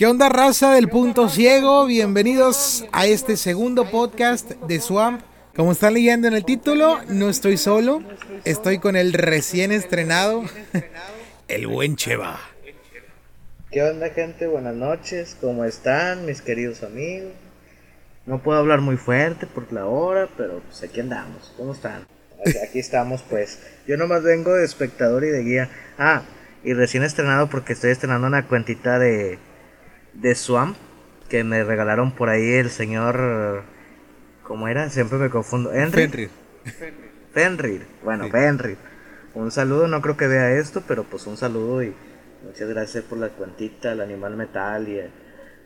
[0.00, 1.84] ¿Qué onda raza del punto ciego?
[1.84, 5.20] Bienvenidos a este segundo podcast de Swamp.
[5.54, 8.02] Como están leyendo en el título, no estoy solo,
[8.46, 10.44] estoy con el recién estrenado,
[11.48, 12.40] el buen Cheva.
[13.70, 14.46] ¿Qué onda gente?
[14.46, 17.34] Buenas noches, ¿cómo están mis queridos amigos?
[18.24, 21.52] No puedo hablar muy fuerte por la hora, pero pues aquí andamos.
[21.58, 22.06] ¿Cómo están?
[22.66, 23.58] Aquí estamos pues.
[23.86, 25.68] Yo nomás vengo de espectador y de guía.
[25.98, 26.22] Ah,
[26.64, 29.38] y recién estrenado porque estoy estrenando una cuentita de,
[30.14, 30.76] de Swamp
[31.28, 33.64] que me regalaron por ahí el señor...
[34.42, 34.90] ¿Cómo era?
[34.90, 35.72] Siempre me confundo.
[35.72, 36.28] ¿Henry?
[37.32, 37.86] Fenrir.
[38.02, 38.30] Bueno, Sí.
[38.32, 38.76] Fenrir.
[39.34, 41.94] Un saludo, no creo que vea esto, pero pues un saludo y
[42.44, 45.08] muchas gracias por la cuentita, al animal metal y a,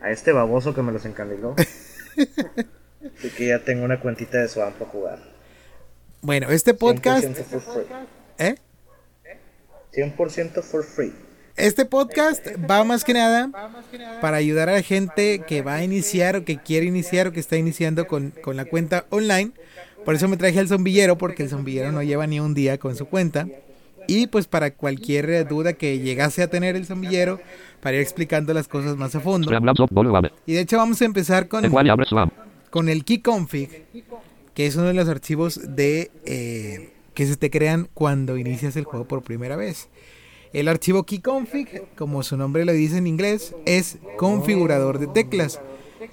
[0.01, 1.55] a este baboso que me los encandiló.
[3.17, 5.19] Así que ya tengo una cuentita de Swamp para jugar.
[6.21, 7.85] Bueno, este podcast, 100% for free.
[8.37, 8.55] ¿eh?
[9.93, 11.13] 100% for free.
[11.57, 13.49] Este podcast va más que nada
[14.21, 17.39] para ayudar a la gente que va a iniciar o que quiere iniciar o que
[17.39, 19.51] está iniciando con, con la cuenta online.
[20.03, 22.97] Por eso me traje al zombillero, porque el zombillero no lleva ni un día con
[22.97, 23.47] su cuenta.
[24.07, 27.39] Y pues para cualquier duda que llegase a tener el zombillero,
[27.81, 29.49] para ir explicando las cosas más a fondo.
[30.45, 31.63] Y de hecho vamos a empezar con,
[32.69, 33.85] con el keyconfig,
[34.53, 38.83] que es uno de los archivos de eh, que se te crean cuando inicias el
[38.83, 39.87] juego por primera vez.
[40.55, 45.59] El archivo keyconfig, como su nombre lo dice en inglés, es configurador de teclas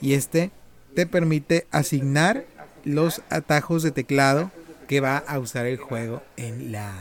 [0.00, 0.50] y este
[0.94, 2.44] te permite asignar
[2.84, 4.50] los atajos de teclado
[4.88, 6.92] que va a usar el juego en la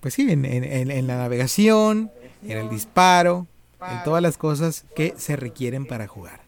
[0.00, 2.10] pues sí, en, en- en- en la navegación,
[2.46, 3.46] en el disparo,
[3.80, 6.40] en todas las cosas que se requieren para jugar.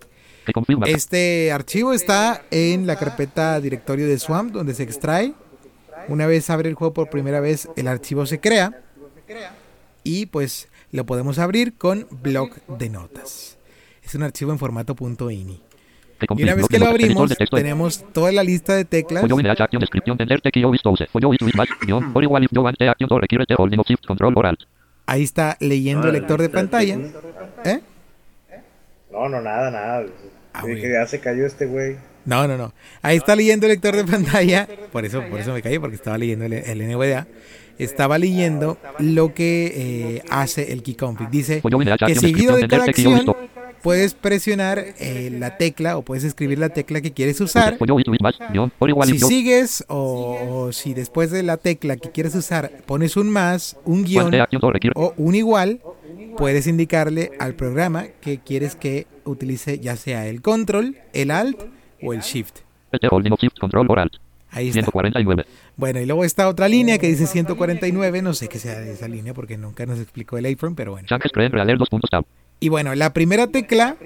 [0.93, 5.33] Este archivo está en la carpeta directorio de Swamp, donde se extrae.
[6.09, 8.83] Una vez abre el juego por primera vez, el archivo se crea.
[10.03, 13.59] Y pues lo podemos abrir con bloc de notas.
[14.03, 14.97] Es un archivo en formato
[15.31, 15.61] .ini.
[16.37, 19.23] Y una vez que lo abrimos, tenemos toda la lista de teclas.
[25.07, 26.97] Ahí está leyendo el Ah, lector de de pantalla.
[26.97, 27.15] teclas.
[27.65, 27.81] ¿Eh?
[29.11, 30.07] No, no, nada, nada.
[30.53, 31.97] Ah, que ya se cayó este güey.
[32.27, 32.73] No, no, no.
[33.03, 34.69] Ahí está leyendo el lector de pantalla.
[34.93, 37.27] Por eso, por eso me caí, porque estaba leyendo el, el NVDA.
[37.85, 41.31] Estaba leyendo lo que eh, hace el keyconfig.
[41.31, 43.25] Dice Follow in the que seguido de cada acción
[43.83, 47.79] puedes presionar eh, la tecla o puedes escribir la tecla que quieres usar.
[47.81, 53.31] Igual Si sigues o, o si después de la tecla que quieres usar pones un
[53.31, 54.33] más, un guion
[54.95, 55.81] o un igual,
[56.37, 61.61] puedes indicarle al programa que quieres que utilice ya sea el control, el alt
[62.03, 62.61] o el shift.
[64.51, 64.81] Ahí está.
[64.81, 65.45] 149.
[65.77, 69.09] Bueno, y luego está otra línea que dice 149, no sé qué sea de esa
[69.09, 71.07] línea porque nunca nos explicó el iPhone, pero bueno.
[72.63, 73.97] Y bueno, la primera tecla,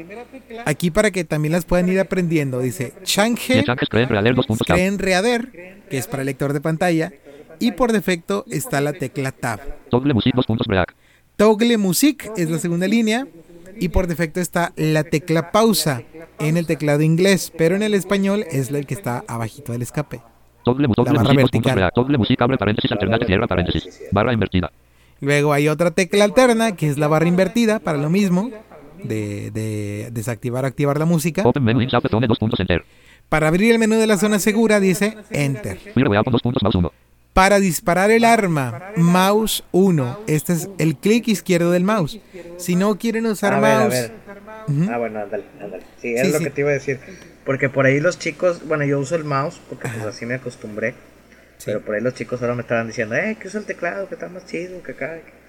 [0.64, 6.22] aquí para que también las puedan ir aprendiendo, dice Change creen Reader, que es para
[6.22, 7.12] el lector de pantalla,
[7.58, 9.60] y por defecto está la tecla Tab.
[9.90, 10.94] Toggle music dos puntos break.
[11.36, 13.26] Toggle Music es la segunda línea,
[13.80, 16.02] y por defecto está la tecla Pausa
[16.38, 20.22] en el teclado inglés, pero en el español es la que está abajito del escape.
[20.64, 21.74] Barra vertical.
[21.76, 21.94] break.
[21.94, 24.00] Toggle music abre paréntesis alternate cierra paréntesis.
[24.10, 24.70] Barra invertida.
[25.20, 28.50] Luego hay otra tecla alterna que es la barra invertida para lo mismo,
[29.02, 31.42] de, de desactivar o activar la música.
[31.46, 32.84] Open menu in shape zone dos puntos enter.
[33.28, 35.78] Para abrir el menú de la zona segura dice Enter.
[35.94, 36.92] Mouse.
[37.32, 40.20] Para disparar el arma, mouse 1.
[40.28, 42.20] Este es el clic izquierdo del mouse.
[42.58, 44.12] Si no quieren usar a ver, a mouse, ver.
[44.68, 44.90] Ujú.
[44.92, 45.82] Ah, bueno, ándale, ándale.
[46.00, 46.44] Sí, es Sí, lo sí.
[46.44, 47.00] que te iba a decir.
[47.44, 50.94] Porque por ahí los chicos, bueno, yo uso el mouse porque pues así me acostumbré.
[51.64, 54.14] Pero por ahí los chicos ahora me estaban diciendo, eh, que usa el teclado, que
[54.14, 55.16] está más chido, que acá.
[55.16, 55.44] que-".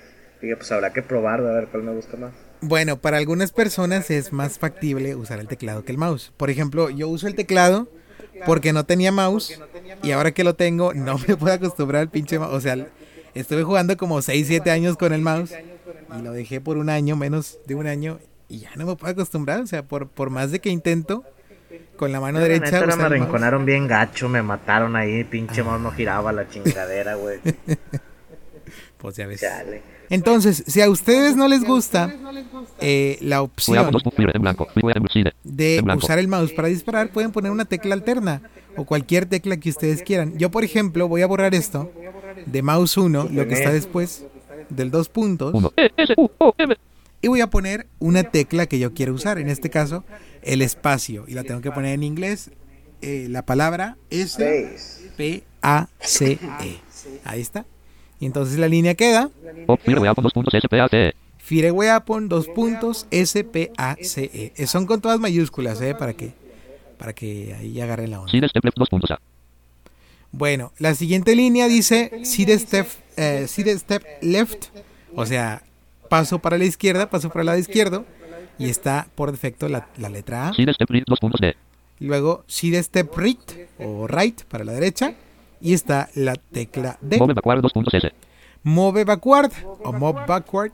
[0.45, 2.31] Digo, pues habrá que probar, a ver cuál me gusta más.
[2.61, 6.31] bueno, para algunas personas es más factible usar el teclado que el mouse.
[6.37, 7.87] Por ejemplo, yo uso el teclado
[8.45, 9.59] porque no tenía mouse
[10.03, 12.53] y ahora que lo tengo no me puedo acostumbrar al pinche mouse.
[12.53, 12.87] O sea,
[13.33, 15.51] estuve jugando como 6, 7 años con el mouse
[16.17, 18.19] y lo dejé por un año, menos de un año
[18.49, 19.61] y ya no me puedo acostumbrar.
[19.61, 21.23] O sea, por, por más de que intento
[21.95, 25.81] con la mano La derecha neta, me arrinconaron bien gacho, me mataron ahí, pinche mouse
[25.81, 27.39] no giraba la chingadera, güey.
[28.97, 29.45] Pues ya ves.
[30.09, 32.11] Entonces, si a ustedes no les gusta
[32.79, 33.91] eh, la opción
[35.43, 38.41] de usar el mouse para disparar, pueden poner una tecla alterna
[38.75, 40.37] o cualquier tecla que ustedes quieran.
[40.37, 41.91] Yo, por ejemplo, voy a borrar esto
[42.45, 44.25] de mouse 1, lo que está después
[44.69, 45.71] del dos puntos, Uno.
[45.77, 46.75] E, S, U, O, M.
[47.25, 49.39] y voy a poner una tecla que yo quiero usar.
[49.39, 50.03] En este caso,
[50.43, 51.25] el espacio.
[51.27, 52.51] Y la tengo que poner en inglés.
[53.01, 55.09] eh, la palabra S Seis.
[55.17, 56.77] P A C E.
[57.23, 57.65] Ahí está.
[58.19, 59.31] Y entonces la línea queda
[59.65, 64.67] Op fire weapon dos puntos S-P-A-C-E.
[64.67, 65.95] Son con todas mayúsculas, ¿eh?
[65.95, 66.33] Para que,
[66.99, 68.31] para que ahí agarren la onda.
[68.31, 69.19] Side step left 2 puntos A.
[70.31, 72.87] Bueno, la siguiente línea dice side step,
[73.17, 74.65] eh, step left,
[75.15, 75.63] o sea,
[76.09, 78.05] paso para la izquierda, paso para el lado izquierdo,
[78.57, 80.53] y está por defecto la, la letra A.
[80.53, 81.55] Side step right 2 puntos D.
[81.99, 83.39] Luego side step right
[83.79, 85.13] o right para la derecha,
[85.61, 87.17] y está la tecla D.
[87.17, 88.11] Move backward 2 puntos S.
[88.63, 89.51] Move backward
[89.83, 90.71] o move backward,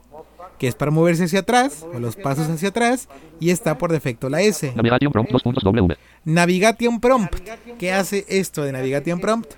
[0.58, 3.08] que es para moverse hacia atrás, o los pasos hacia atrás,
[3.40, 4.74] y está por defecto la S.
[4.76, 5.96] Navigation prompt 2 puntos W.
[6.24, 7.36] Navigation Prompt.
[7.80, 9.54] ¿Qué hace esto de Navigation Prompt?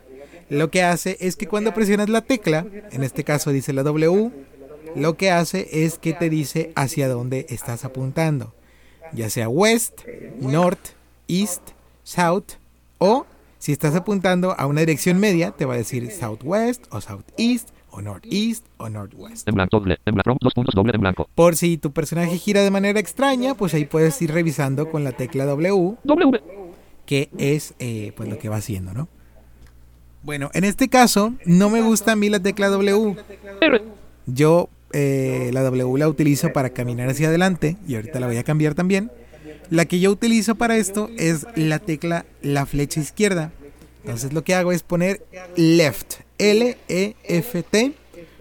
[0.49, 4.31] Lo que hace es que cuando presionas la tecla, en este caso dice la W,
[4.95, 8.53] lo que hace es que te dice hacia dónde estás apuntando.
[9.13, 10.01] Ya sea West,
[10.39, 10.89] North,
[11.27, 11.61] East,
[12.03, 12.53] South
[12.97, 13.25] o
[13.63, 18.01] si estás apuntando a una dirección media, te va a decir Southwest o Southeast o
[18.01, 19.47] Northeast o Northwest.
[19.47, 19.99] En blanco doble.
[20.05, 21.29] En blanco 2 puntos doble en blanco.
[21.33, 25.13] Por si tu personaje gira de manera extraña, pues ahí puedes ir revisando con la
[25.13, 26.41] tecla W W.
[27.05, 29.07] qué es eh, pues lo que va haciendo, ¿no?
[30.23, 33.15] Bueno, en este caso no me gusta a mí la tecla W.
[34.25, 38.43] Yo eh, la W la utilizo para caminar hacia adelante y ahorita la voy a
[38.43, 39.11] cambiar también.
[39.69, 43.51] La que yo utilizo para esto es la tecla, la flecha izquierda.
[44.03, 45.25] Entonces lo que hago es poner
[45.55, 47.93] left, L-E-F-T,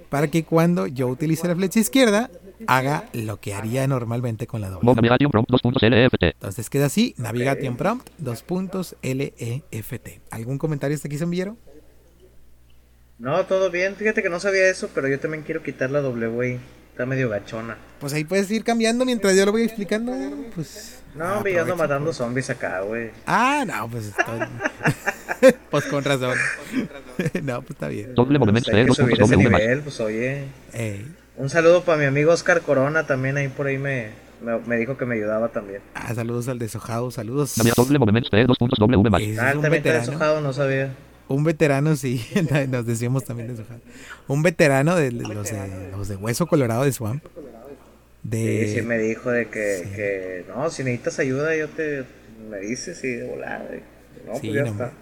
[0.08, 2.30] para que cuando yo utilice la flecha izquierda
[2.66, 4.96] haga lo que haría normalmente con la Move W.
[4.96, 6.22] navigation prompt 2 puntos LFT.
[6.22, 10.20] Entonces queda así, Navigation Prompt, dos puntos, L-E-F-T.
[10.30, 11.56] ¿Algún comentario hasta aquí, Zombillero?
[13.22, 13.94] No, todo bien.
[13.94, 16.40] Fíjate que no sabía eso, pero yo también quiero quitar la W.
[16.42, 16.60] ahí.
[16.90, 17.76] Está medio gachona.
[18.00, 20.12] Pues ahí puedes ir cambiando mientras yo lo voy explicando.
[20.56, 21.00] Pues.
[21.14, 23.10] No, ah, hombre, yo ando matando zombies acá, güey.
[23.24, 25.52] Ah, no, pues estoy.
[25.70, 26.36] pues con razón.
[27.44, 28.12] no, pues está bien.
[28.12, 30.46] Doble Pues que 2 subir puntos nivel, pues oye.
[30.72, 31.06] Ey.
[31.36, 34.10] Un saludo para mi amigo Oscar Corona, también ahí por ahí me,
[34.42, 35.80] me, me dijo que me ayudaba también.
[35.94, 37.54] Ah, saludos al deshojado, saludos.
[37.76, 39.22] Doble C 2 puntos W más.
[39.22, 40.92] Ese Ah, también está deshojado, no sabía.
[41.28, 42.24] Un veterano, sí.
[42.68, 43.80] Nos decíamos también deshojado.
[44.28, 47.24] Un veterano de los de, los de Hueso Colorado de Swamp.
[48.22, 52.04] De, Sí, sí me dijo de que, que no, si necesitas ayuda, yo te
[52.50, 53.64] me dices y de volada.
[53.66, 53.80] güey.
[54.26, 54.92] No, Sí, pues ya no, está.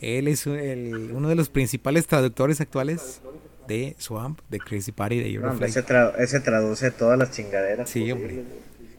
[0.00, 3.20] Él es un- el- uno de los principales traductores actuales
[3.68, 5.66] de Swamp, de Crazy Party, de No, Eurofly.
[5.66, 7.88] ese, tra- ese traduce todas las chingaderas.
[7.90, 8.42] Sí, hombre.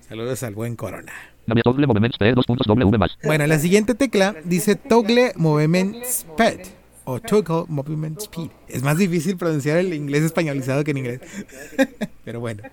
[0.07, 1.11] Saludos al buen Corona.
[1.47, 3.17] Navigation doble movement C 2 puntos W más.
[3.23, 6.59] Bueno, la siguiente tecla dice Toggle Movement Speed
[7.03, 8.49] o Toggle Movement Speed.
[8.67, 11.21] Es más difícil pronunciar el inglés españolizado que en inglés.
[12.25, 12.63] Pero bueno.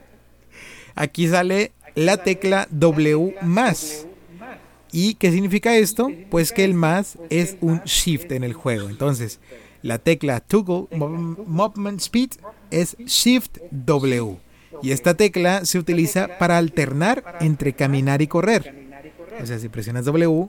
[0.94, 4.06] Aquí sale la tecla W más.
[4.92, 6.08] ¿Y qué significa esto?
[6.30, 8.88] Pues que el más es un shift en el juego.
[8.88, 9.38] Entonces,
[9.82, 12.30] la tecla Toggle Mov- Movement Speed
[12.70, 14.36] es Shift W.
[14.82, 18.72] Y esta tecla se utiliza para alternar entre caminar y correr.
[19.40, 20.48] O sea, si presionas W,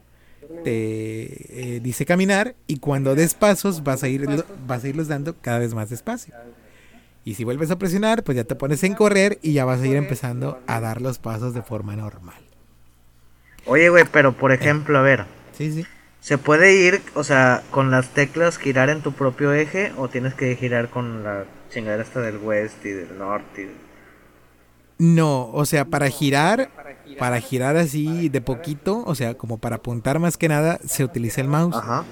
[0.64, 4.28] te eh, dice caminar y cuando des pasos vas a, ir,
[4.68, 6.34] vas a irlos dando cada vez más despacio.
[7.26, 9.88] Y si vuelves a presionar, pues ya te pones en correr y ya vas a
[9.88, 12.42] ir empezando a dar los pasos de forma normal.
[13.66, 15.26] Oye, güey, pero por ejemplo, a ver,
[15.56, 15.86] Sí, sí.
[16.22, 20.34] ¿se puede ir, o sea, con las teclas girar en tu propio eje o tienes
[20.34, 23.64] que girar con la chingadera esta del west y del norte?
[23.64, 23.89] y-
[25.00, 26.70] No, o sea, para girar,
[27.18, 31.42] para girar así de poquito, o sea, como para apuntar más que nada, se utiliza
[31.42, 31.76] el mouse.
[31.76, 32.04] Ajá.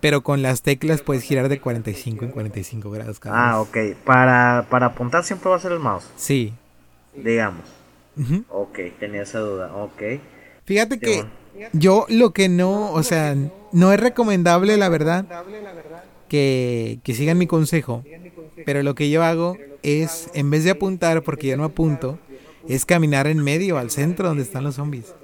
[0.00, 3.92] Pero con las teclas puedes girar de 45 en 45 grados cada Ah, vez.
[3.94, 3.98] ok.
[4.04, 6.52] Para, para apuntar siempre va a ser el mouse, Sí.
[7.16, 7.64] digamos.
[8.16, 8.44] Ujú.
[8.48, 9.74] Ok, tenía esa duda.
[9.74, 10.00] Ok.
[10.64, 11.24] Fíjate que
[11.54, 11.68] bueno.
[11.72, 13.34] yo lo que no, o sea,
[13.72, 15.24] no es recomendable, la verdad,
[16.28, 18.04] que, que sigan mi consejo.
[18.64, 22.18] Pero lo que yo hago es, en vez de apuntar, porque yo no apunto,
[22.66, 25.14] es caminar en medio, al centro donde están los zombies.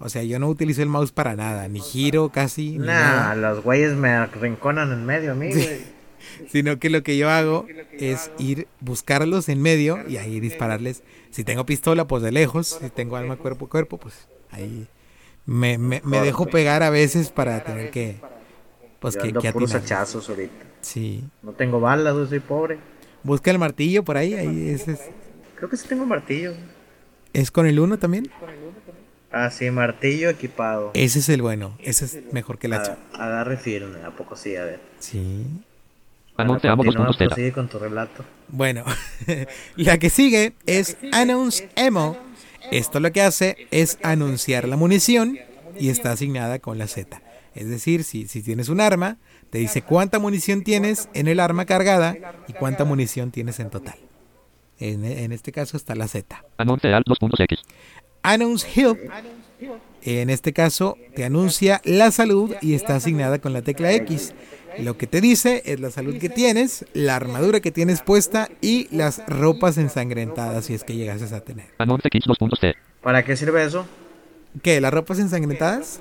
[0.00, 3.34] O sea, yo no utilizo el mouse para nada, ni giro casi, ni Nah, nada.
[3.34, 5.98] los güeyes me arrinconan en medio a mí, güey.
[6.50, 11.02] Sino que lo que yo hago es ir buscarlos en medio y ahí dispararles.
[11.30, 12.78] Si tengo pistola, pues de lejos.
[12.80, 14.86] Si tengo arma cuerpo a cuerpo, pues ahí
[15.46, 18.16] me, me, me dejo pegar a veces para tener que.
[19.00, 20.64] Pues Yo que, ando que puros hachazos ahorita.
[20.80, 21.24] Sí.
[21.42, 22.78] No tengo balas, soy pobre.
[23.22, 24.34] Busca el martillo por ahí.
[24.34, 25.00] ahí ese es,
[25.56, 26.52] Creo que sí tengo martillo.
[27.38, 28.28] ¿Es con el uno también?
[29.30, 30.90] Ah, sí, martillo equipado.
[30.94, 31.78] Ese es el bueno.
[31.78, 32.98] Ese es mejor que el hacha.
[33.14, 34.56] Ah, agarre firme, ¿a poco sí?
[34.56, 34.80] A ver.
[34.98, 35.46] Sí.
[36.36, 37.26] Announce amo 2 continúa, puntos Z.
[37.28, 38.24] prosigue con tu relato.
[38.48, 38.84] Bueno,
[39.76, 42.16] la que sigue es Announce Ammo.
[42.72, 45.38] Esto lo que hace es anunciar la munición
[45.78, 47.22] y está asignada con la Z.
[47.54, 49.16] Es decir, si, si tienes un arma,
[49.50, 52.16] te dice cuánta munición tienes en el arma cargada
[52.48, 53.94] y cuánta munición tienes en total.
[54.80, 56.44] En, en este caso está la Z.
[56.56, 57.58] Announce Alt 2.x.
[58.22, 58.98] Announce Health.
[60.02, 64.34] En este caso te anuncia la salud y está asignada con la tecla X.
[64.78, 68.86] Lo que te dice es la salud que tienes, la armadura que tienes puesta y
[68.96, 71.66] las ropas ensangrentadas si es que llegases a tener.
[71.78, 72.74] Announce Kits 2.t.
[73.02, 73.86] ¿Para qué sirve eso?
[74.62, 74.80] ¿Qué?
[74.80, 76.00] ¿Las ropas ensangrentadas?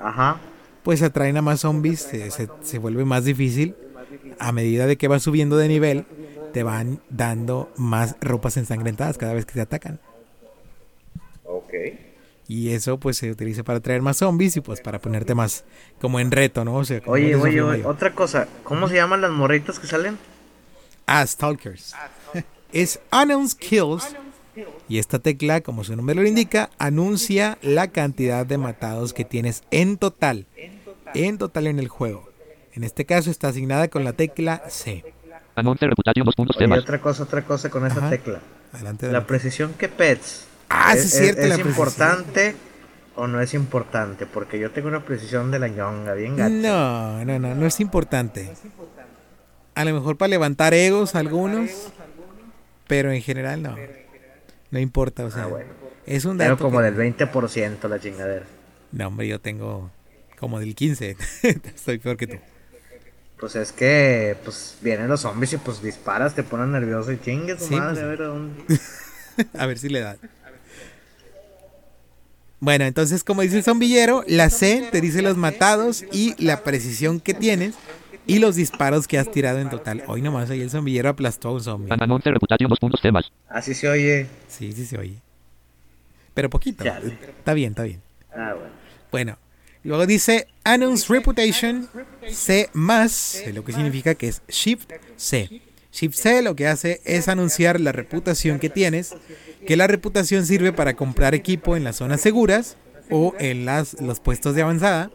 [0.00, 0.40] Ajá.
[0.82, 3.74] Pues atraen a más zombies, se, se- se vuelve más difícil.
[4.38, 6.06] A medida de que vas subiendo de nivel,
[6.52, 10.00] te van dando más ropas ensangrentadas cada vez que te atacan.
[11.44, 11.74] Ok.
[12.48, 15.64] Y eso pues se utiliza para atraer más zombies y pues para ponerte más
[16.00, 16.74] como en reto, ¿no?
[16.74, 18.48] O sea, como Oye, oye, oye, otra cosa.
[18.64, 20.18] ¿Cómo se llaman las morritas que salen?
[21.06, 21.94] Ah, Stalkers.
[22.72, 24.16] es Announce Kills.
[24.88, 29.62] Y esta tecla, como su nombre lo indica, anuncia la cantidad de matados que tienes
[29.70, 30.46] en total.
[31.14, 32.28] En total en el juego.
[32.72, 35.04] En este caso está asignada con la tecla C.
[35.56, 36.78] Announce Reputation 2.t Oye, más.
[36.80, 38.10] otra cosa, otra cosa con esa Ajá.
[38.10, 38.40] tecla.
[38.72, 39.06] Adelante.
[39.06, 39.28] La adelante.
[39.28, 40.46] precisión que pets.
[40.68, 41.68] Ah, sí es cierto, ¿Es, la precisión.
[41.68, 42.54] importante
[43.16, 44.26] o no es importante?
[44.26, 46.48] Porque yo tengo una precisión de la ñonga bien gacha.
[46.50, 48.52] No, no, no, no es importante.
[49.74, 51.70] A lo mejor para levantar egos algunos,
[52.86, 53.76] pero en general no.
[54.70, 55.70] No importa, o sea, Ah, bueno.
[56.06, 56.58] es un dato.
[56.58, 58.44] como que- del 20% la chingadera.
[58.92, 59.90] No, hombre, yo tengo
[60.38, 61.16] como del 15.
[61.42, 62.36] Estoy peor que tú.
[63.40, 67.54] Pues es que pues vienen los zombies y pues disparas, te ponen nervioso y chingue
[67.56, 68.04] tu Sí, madre, pues.
[68.04, 68.62] a ver a dónde.
[69.58, 70.16] A ver si le da.
[72.58, 77.18] Bueno, entonces como dice el zombillero, la C te dice los matados y la precisión
[77.20, 77.74] que tienes
[78.26, 80.04] y los disparos que has tirado en total.
[80.08, 81.90] Hoy nomás ahí el zombillero aplastó a un zombie.
[81.92, 83.32] An- Announce Reputation 2.t más.
[83.48, 84.26] Así se oye.
[84.48, 85.16] Sí, sí se oye.
[86.34, 86.84] Pero poquito.
[86.84, 87.16] Chale.
[87.38, 88.02] Está bien, está bien.
[88.34, 88.70] Ah, bueno.
[89.10, 89.38] Bueno,
[89.84, 91.88] luego dice Announce Reputation
[92.28, 95.62] C más, lo que significa que es Shift C.
[95.92, 99.14] Shift C lo que hace es anunciar la reputación que tienes,
[99.66, 102.76] que la reputación sirve para comprar equipo en las zonas seguras
[103.10, 105.10] o en las, los puestos de avanzada.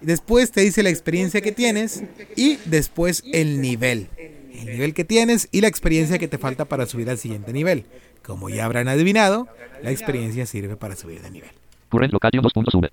[0.00, 2.02] Después te dice la experiencia que tienes
[2.36, 4.08] y después el nivel.
[4.52, 7.84] El nivel que tienes y la experiencia que te falta para subir al siguiente nivel.
[8.22, 9.48] Como ya habrán adivinado,
[9.82, 11.50] la experiencia sirve para subir de nivel.
[11.90, 12.90] Current Location 2.sub.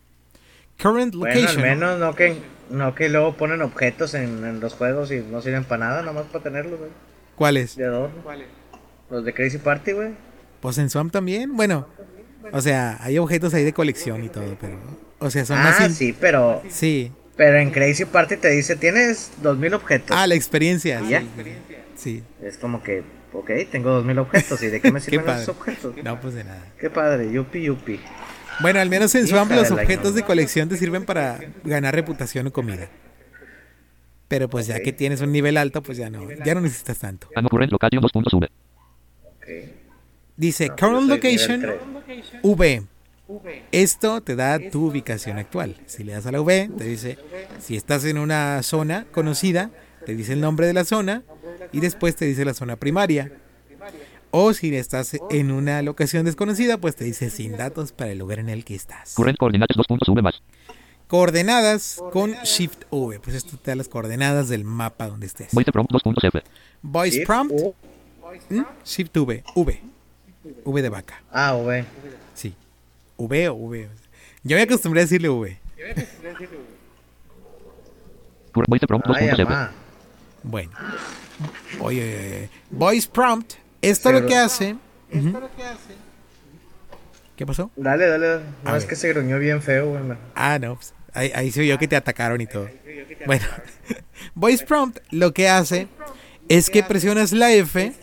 [0.82, 1.62] Current Bueno, al location.
[1.64, 2.36] menos no que,
[2.70, 6.26] no que luego ponen objetos en, en los juegos y no sirven para nada, nomás
[6.26, 6.92] para tenerlos, güey.
[7.36, 7.76] ¿Cuál es?
[7.76, 8.16] De adorno.
[9.10, 10.10] Los de Crazy Party, güey.
[10.60, 11.56] Pues en Swamp también.
[11.56, 11.88] Bueno,
[12.52, 14.78] o sea, hay objetos ahí de colección y todo, pero.
[15.20, 15.82] O sea, son Ah, más.
[15.82, 17.12] in- sí, pero Sí.
[17.38, 20.16] pero en Crazy Party te dice, tienes 2000 objetos.
[20.18, 21.00] Ah, la experiencia.
[21.02, 21.22] ¿Y Sí, ya?
[21.22, 21.28] sí,
[21.96, 22.24] sí.
[22.42, 23.04] Es como que,
[23.34, 24.62] ok, tengo 2000 objetos.
[24.64, 25.96] ¿Y de qué me sirven esos objetos?
[26.04, 26.66] No, pues de nada.
[26.80, 28.00] Qué padre, yupi yupi.
[28.60, 32.54] Bueno, al menos en Swamp los objetos de colección te sirven para ganar reputación o
[32.54, 32.90] comida.
[34.28, 37.28] Pero pues ya que tienes un nivel alto, pues ya no, ya no necesitas tanto.
[37.36, 38.44] An Current Location 2.sub.
[38.44, 39.48] Ok.
[40.36, 41.66] Dice No, Current Location
[42.42, 42.84] V.
[43.72, 45.78] Esto te da tu ubicación actual.
[45.86, 47.18] Si le das a la V, te dice
[47.60, 49.72] si estás en una zona conocida,
[50.06, 51.24] te dice el nombre de la zona
[51.72, 53.32] y después te dice la zona primaria.
[54.36, 58.40] O si estás en una locación desconocida, pues te dice sin datos para el lugar
[58.40, 59.14] en el que estás.
[59.14, 60.42] Current Coordinates 2.sub más.
[61.06, 63.20] Coordenadas con Shift V.
[63.20, 65.54] Pues esto te da las coordenadas del mapa donde estés.
[65.54, 66.42] Voice Prompt 2.f.
[66.82, 67.76] Voice Shift Prompt, U.
[68.50, 68.66] ¿m?
[68.84, 69.44] Shift V.
[69.54, 69.82] V.
[70.66, 71.22] V de vaca.
[71.32, 71.86] Ah, güey.
[72.34, 72.56] Sí.
[73.18, 73.88] V o V.
[74.42, 75.60] Yo me acostumbré a decirle V.
[78.52, 79.42] Current Voice Prompt Ay, 2.f.
[79.44, 79.72] amá.
[80.42, 80.72] Bueno.
[81.82, 82.50] Oye, oye, oye.
[82.72, 83.62] Voice Prompt.
[83.84, 84.76] Esto Se lo que hace.
[87.36, 87.72] ¿Qué pasó?
[87.76, 88.40] Dale, dale.
[88.64, 88.90] No A es ver.
[88.90, 90.04] que se gruñó bien feo, güey.
[90.04, 90.18] man.
[90.36, 90.76] Ah, no.
[90.76, 92.68] pues, ahí, ahí se oyó que te atacaron y todo.
[93.26, 93.46] Bueno.
[94.36, 95.88] Voice Prompt lo que hace
[96.50, 97.94] es que presionas la F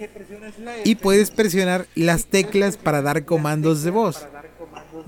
[0.84, 4.26] y puedes presionar las teclas para dar comandos de voz.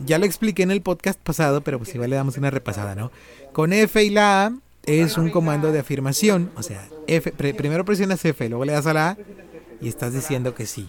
[0.07, 3.11] Ya lo expliqué en el podcast pasado, pero pues igual le damos una repasada, ¿no?
[3.53, 4.53] Con F y la A
[4.85, 8.87] es un comando de afirmación, o sea, F, pre- primero presionas F, luego le das
[8.87, 9.17] a la A
[9.83, 10.89] y estás diciendo que sí.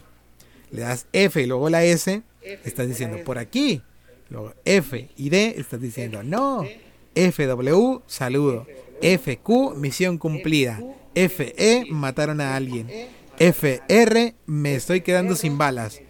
[0.71, 2.21] Le das F y luego la S,
[2.63, 3.81] estás diciendo por aquí.
[4.29, 6.65] Luego F y D, estás diciendo no.
[7.15, 8.65] FW, saludo.
[9.01, 10.79] FQ, misión cumplida.
[11.13, 12.88] FE, mataron a alguien.
[13.38, 16.01] FR, me estoy quedando sin balas.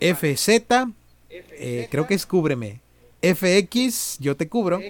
[0.00, 0.48] FZ,
[1.30, 2.80] eh, creo que es cúbreme.
[3.22, 4.80] FX, yo te cubro.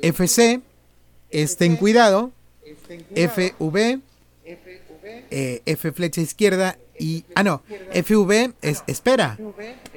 [0.00, 0.60] FC,
[1.30, 2.32] es ten cuidado.
[3.14, 4.00] FV,
[5.30, 7.24] eh, F flecha izquierda y...
[7.34, 7.62] Ah, no,
[7.92, 9.38] FV es espera.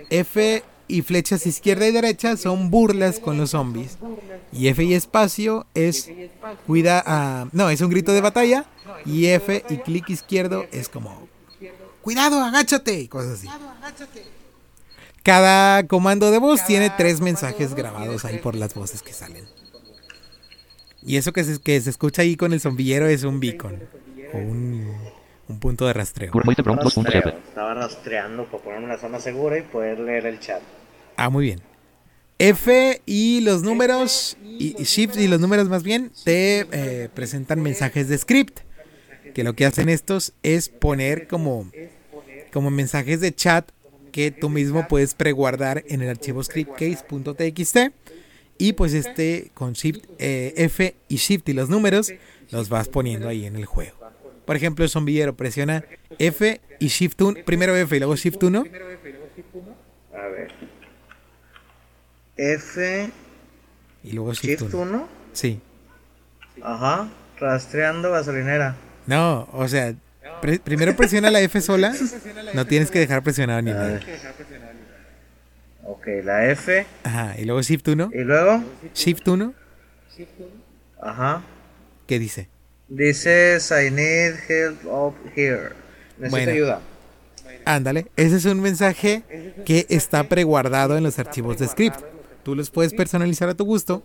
[0.09, 3.97] F y flechas izquierda y derecha son burlas con los zombies.
[4.51, 6.09] Y F y espacio es
[6.67, 7.03] cuida...
[7.05, 8.65] ah, no, es un grito de batalla.
[9.05, 11.27] Y F y clic izquierdo es como
[12.01, 13.47] cuidado, agáchate, cosas así.
[15.23, 19.45] Cada comando de voz tiene tres mensajes grabados ahí por las voces que salen.
[21.03, 23.79] Y eso que se, que se escucha ahí con el zombillero es un beacon.
[24.33, 24.95] O un,
[25.47, 26.31] un punto de rastreo.
[26.31, 27.21] Curvoite Prom Rastreo.
[27.21, 27.37] 2.7.
[27.49, 30.61] Estaba rastreando para ponerme en una zona segura y poder leer el chat.
[31.17, 31.61] Ah, muy bien.
[32.39, 37.61] F y los números, y, y Shift y los números más bien, te eh, presentan
[37.61, 38.61] mensajes de script.
[39.35, 41.69] Que lo que hacen estos es poner como,
[42.51, 43.69] como mensajes de chat
[44.11, 47.77] que tú mismo puedes preguardar en el archivo scriptcase.txt.
[48.57, 52.11] Y pues este con Shift eh, F y Shift y los números
[52.49, 53.97] los vas poniendo ahí en el juego.
[54.45, 55.83] Por ejemplo, el zombillero presiona
[56.19, 58.65] F y Shift 1, primero F y luego Shift 1.
[60.13, 60.51] A ver.
[62.37, 63.09] F,
[64.03, 64.81] Y luego Shift Shift 1.
[64.81, 65.07] 1.
[65.33, 65.59] Sí.
[66.63, 67.09] Ajá.
[67.39, 68.75] Rastreando gasolinera.
[69.07, 69.93] No, o sea,
[70.41, 71.93] pre- primero presiona la F sola.
[72.53, 73.99] No tienes que dejar presionado ni nada.
[75.83, 76.85] Ok, la F.
[77.03, 78.11] Ajá, y luego Shift 1.
[78.13, 78.63] Y luego.
[78.93, 79.53] Shift 1,
[81.01, 81.41] Ajá.
[82.07, 82.47] ¿qué dice?
[82.91, 85.69] Dices, I need help up here.
[86.17, 86.51] Necesito Bueno.
[86.51, 86.81] ayuda.
[87.63, 89.23] Ándale, ese es un mensaje
[89.65, 92.01] que está preguardado en los archivos de script.
[92.43, 94.03] Tú los puedes personalizar a tu gusto,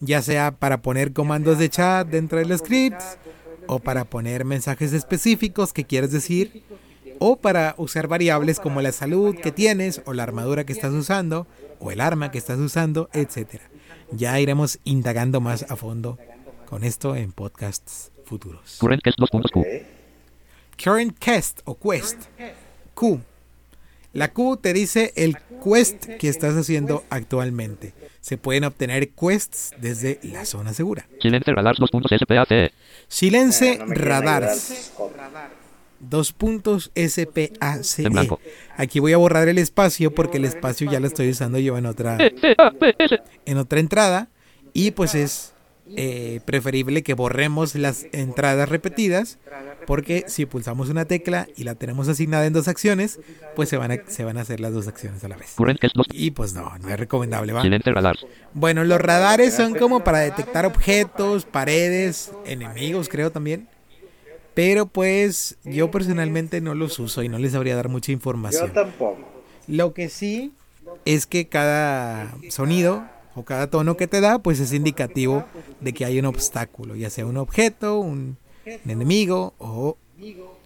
[0.00, 2.98] ya sea para poner comandos de chat dentro del script,
[3.66, 6.62] o para poner mensajes específicos que quieres decir,
[7.18, 11.46] o para usar variables como la salud que tienes, o la armadura que estás usando,
[11.78, 13.64] o el arma que estás usando, etcétera.
[14.12, 16.18] Ya iremos indagando más a fondo
[16.70, 18.78] con esto en podcasts futuros.
[18.78, 19.58] Current Quest 2.q.
[19.58, 19.66] Ok.
[20.82, 22.26] Current Quest o Quest.
[22.94, 23.20] Q.
[24.12, 27.92] La Q te dice el quest que estás haciendo actualmente.
[28.20, 31.06] Se pueden obtener quests desde la zona segura.
[31.20, 32.72] Silence Radars 2.space.
[33.08, 33.78] Silence.
[33.86, 34.92] Radars.
[35.98, 38.04] Dos puntos SPACE.
[38.04, 38.40] En blanco.
[38.44, 38.50] E.
[38.76, 41.86] Aquí voy a borrar el espacio porque el espacio ya lo estoy usando yo en
[41.86, 43.18] otra, C-A-P-S.
[43.44, 44.28] en otra entrada.
[44.72, 45.52] Y pues es
[45.96, 49.38] eh, preferible que borremos las entradas repetidas.
[49.86, 53.18] Porque si pulsamos una tecla y la tenemos asignada en dos acciones,
[53.56, 55.54] pues se van a, se van a hacer las dos acciones a la vez.
[55.56, 56.06] Current Quest 2.
[56.12, 57.52] Y pues no, no es recomendable.
[58.54, 63.68] Bueno, los radares son como para detectar objetos, paredes, enemigos, creo también.
[64.54, 68.72] Pero pues yo personalmente no los uso y no les sabría dar mucha Yo información.
[68.72, 69.18] tampoco.
[69.66, 70.52] Lo que sí
[71.04, 75.44] es que cada sonido o cada tono que te da, pues es indicativo
[75.80, 79.96] de que hay un obstáculo, ya sea un objeto, un, un enemigo o,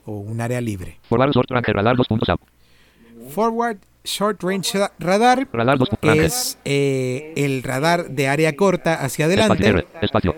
[0.05, 0.99] o un área libre.
[1.09, 2.41] Forward Short Range Radar 2.sap.
[3.31, 5.89] Forward Short Range Radar Radar 2.
[6.03, 6.25] Range.
[6.27, 9.69] es eh, el radar de área corta hacia Espacio adelante.
[9.69, 9.87] R.
[10.03, 10.35] Espacio.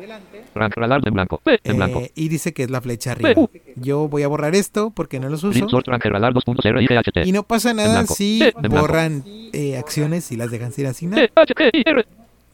[0.57, 1.41] Radar en blanco.
[1.45, 2.01] En blanco.
[2.01, 3.49] eh, y dice que es la flecha arriba.
[3.77, 5.67] Yo voy a borrar esto porque no los uso.
[5.87, 7.27] Radar 2.0 IGHT.
[7.27, 11.31] Y no pasa nada si borran eh, acciones y las dejan sin asignar.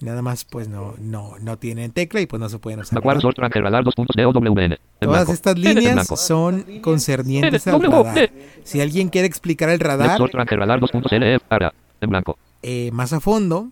[0.00, 2.96] Nada más pues no, no, no tienen tecla y pues no se pueden usar.
[2.96, 3.22] Backward ¿verdad?
[3.22, 4.62] Short Range Radar 2.0WN.
[4.72, 8.30] En Todas estas líneas son concernientes al radar.
[8.64, 11.38] Si alguien quiere explicar el radar Short Range Radar 2.LE.
[11.48, 11.72] Ara.
[12.00, 12.36] En blanco.
[12.62, 13.68] eh, más a fondo.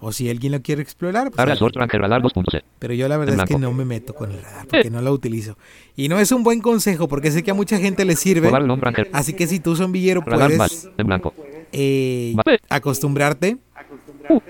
[0.00, 2.62] O si alguien lo quiere explorar, pues 2.C.
[2.78, 5.12] pero yo la verdad es que no me meto con el radar porque no lo
[5.12, 5.56] utilizo.
[5.96, 8.50] Y no es un buen consejo porque sé que a mucha gente le sirve.
[9.12, 10.88] Así que si tú zombillero puedes más.
[10.98, 11.34] En blanco.
[11.72, 12.34] eh,
[12.68, 13.56] acostumbrarte,
[14.28, 14.40] U.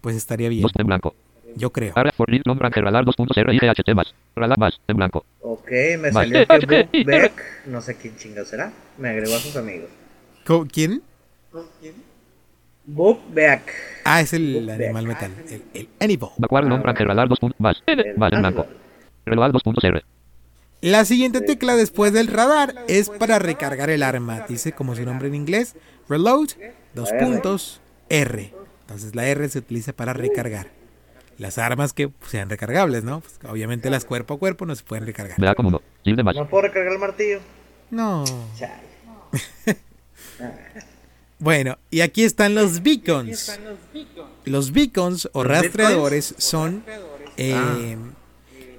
[0.00, 0.62] pues estaría bien.
[0.62, 1.14] 2 en blanco.
[1.56, 1.92] Yo creo.
[1.96, 4.14] Ara for Lead Long Range Radar 2.0 IGHT más.
[4.36, 4.78] Radar más.
[4.86, 5.24] En blanco.
[5.40, 5.68] Ok,
[5.98, 7.32] me salió que Beck,
[7.66, 9.88] no sé quién chingo será, me agregó a sus amigos.
[10.46, 11.02] Co- ¿Quién?
[12.88, 13.70] Book Beck.
[14.04, 16.30] Ah, es el animal metal, el, el animal.
[16.38, 17.38] Backward Long Range Radar 2.
[17.58, 17.82] Más.
[17.86, 18.14] N.
[18.16, 18.32] Más.
[18.32, 18.66] En blanco.
[19.26, 20.02] Reload 2.0.
[20.80, 24.46] La siguiente tecla después del radar es para recargar el arma.
[24.48, 25.76] Dice como su nombre en inglés,
[26.08, 26.48] reload,
[26.94, 27.26] dos R.
[27.26, 28.54] puntos, R.
[28.82, 30.68] Entonces la R se utiliza para recargar.
[31.36, 33.20] Las armas que sean recargables, ¿no?
[33.20, 35.38] Pues, obviamente las cuerpo a cuerpo no se pueden recargar.
[35.38, 37.40] ¿No puedo recargar el martillo?
[37.90, 38.24] No.
[41.38, 43.58] Bueno, y aquí están los beacons.
[44.44, 46.82] Los beacons o ¿Los rastreadores son,
[47.36, 47.96] eh,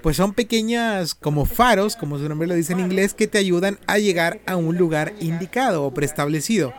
[0.02, 3.80] pues son pequeñas como faros, como su nombre lo dice en inglés, que te ayudan
[3.88, 6.74] a llegar a un lugar indicado o preestablecido.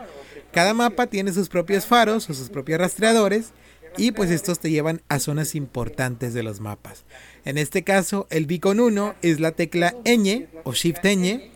[0.51, 3.51] Cada mapa tiene sus propios faros o sus propios rastreadores
[3.97, 7.03] y pues estos te llevan a zonas importantes de los mapas.
[7.43, 11.50] En este caso, el beacon 1 es la tecla ñ o shift ñ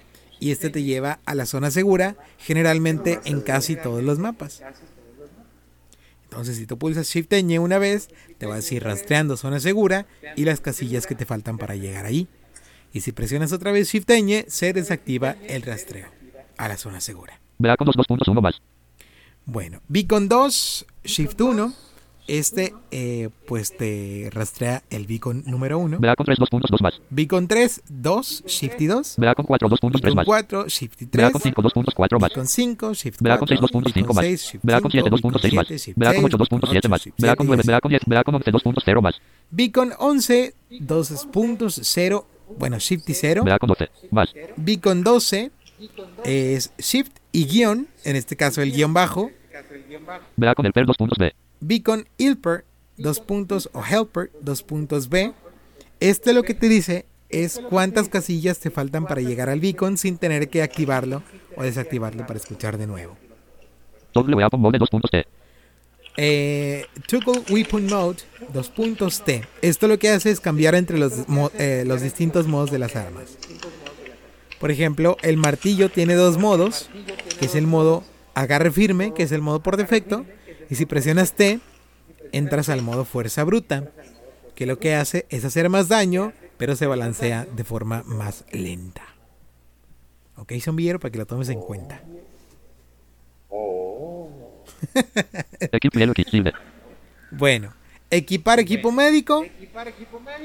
[0.45, 4.62] y este te lleva a la zona segura, generalmente en casi todos los mapas.
[6.25, 10.05] Entonces, si tú pulsas Shift ñ una vez, te vas a ir rastreando zona segura
[10.36, 12.27] y las casillas que te faltan para llegar ahí.
[12.93, 16.10] Y si presionas otra vez Shift ñ, se desactiva el rastreo
[16.58, 17.41] a la zona segura.
[17.58, 18.62] Beacon 2 2.1 más.
[19.45, 21.73] Bueno, Beacon 2, Shift 1.
[22.27, 25.99] Este, eh, pues te rastrea el beacon número 1.
[25.99, 27.01] Beacon 3 2.2 más.
[27.09, 29.15] Beacon 3, 2, Shift y 2.
[29.17, 30.25] Beacon 4 2.3 Beacon más.
[30.25, 31.25] 4, Shift y 3.
[31.25, 32.29] Beacon 5 2.4 más.
[32.29, 34.25] Beacon 5, Shift Beacon 6 4, 2.5 Beacon más.
[34.25, 35.53] 6, Shift Beacon 7 5, 2.6 más.
[35.53, 37.01] Beacon 7, Shift Beacon 8 6, 2.7 más.
[37.01, 39.21] Shift Beacon 9, 7, Beacon 10, Beacon 11 2.0 más.
[39.51, 42.25] Beacon 11, 2.0,
[42.57, 43.43] bueno, Shift y 0.
[43.43, 44.33] Beacon 12 más.
[44.55, 45.51] Beacon 12
[46.23, 49.29] es Shift y guion, en este caso el guion bajo.
[50.35, 51.33] Beacon el per 2 puntos B.
[51.69, 52.63] Beacon Helper,
[52.97, 55.34] dos puntos, o Helper, dos puntos B.
[55.99, 60.17] Este lo que te dice es cuántas casillas te faltan para llegar al beacon sin
[60.19, 61.23] tener que activarlo
[61.58, 63.17] o desactivarlo para escuchar de nuevo.
[64.13, 65.25] W Weapon Mode 2 puntos T.
[66.17, 68.19] Eh, Toggle Weapon Mode,
[68.54, 69.43] dos puntos T.
[69.62, 72.95] Esto lo que hace es cambiar entre los, mo- eh, los distintos modos de las
[72.95, 73.38] armas.
[74.60, 76.89] Por ejemplo, el martillo tiene dos modos,
[77.39, 80.25] que es el modo agarre firme, que es el modo por defecto,
[80.69, 81.60] y si presionas T,
[82.32, 83.91] entras al modo fuerza bruta,
[84.56, 89.04] que lo que hace es hacer más daño, pero se balancea de forma más lenta.
[90.38, 92.01] Ok, zombillero, para que lo tomes en cuenta.
[97.32, 97.73] Bueno,
[98.10, 99.45] equipar equipo médico,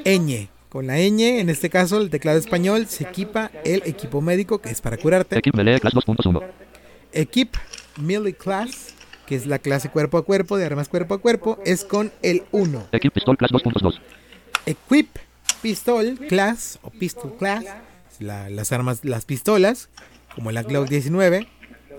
[0.05, 0.49] ñ.
[0.69, 4.71] Con la ñ, en este caso el teclado español, se equipa el equipo médico, que
[4.71, 5.39] es para curarte.
[5.39, 6.43] Equip Melee Class 2.1.
[7.13, 7.57] Equip
[8.01, 8.95] Melee Class,
[9.31, 12.43] que es la clase cuerpo a cuerpo de armas cuerpo a cuerpo, es con el
[12.51, 12.89] 1.
[12.91, 14.01] Equip Pistol Class 2.2.
[14.67, 15.09] Equip
[15.63, 17.65] Pistol Class o Pistol Class,
[18.19, 19.89] la- las armas, las pistolas,
[20.35, 21.47] como la Glock 19,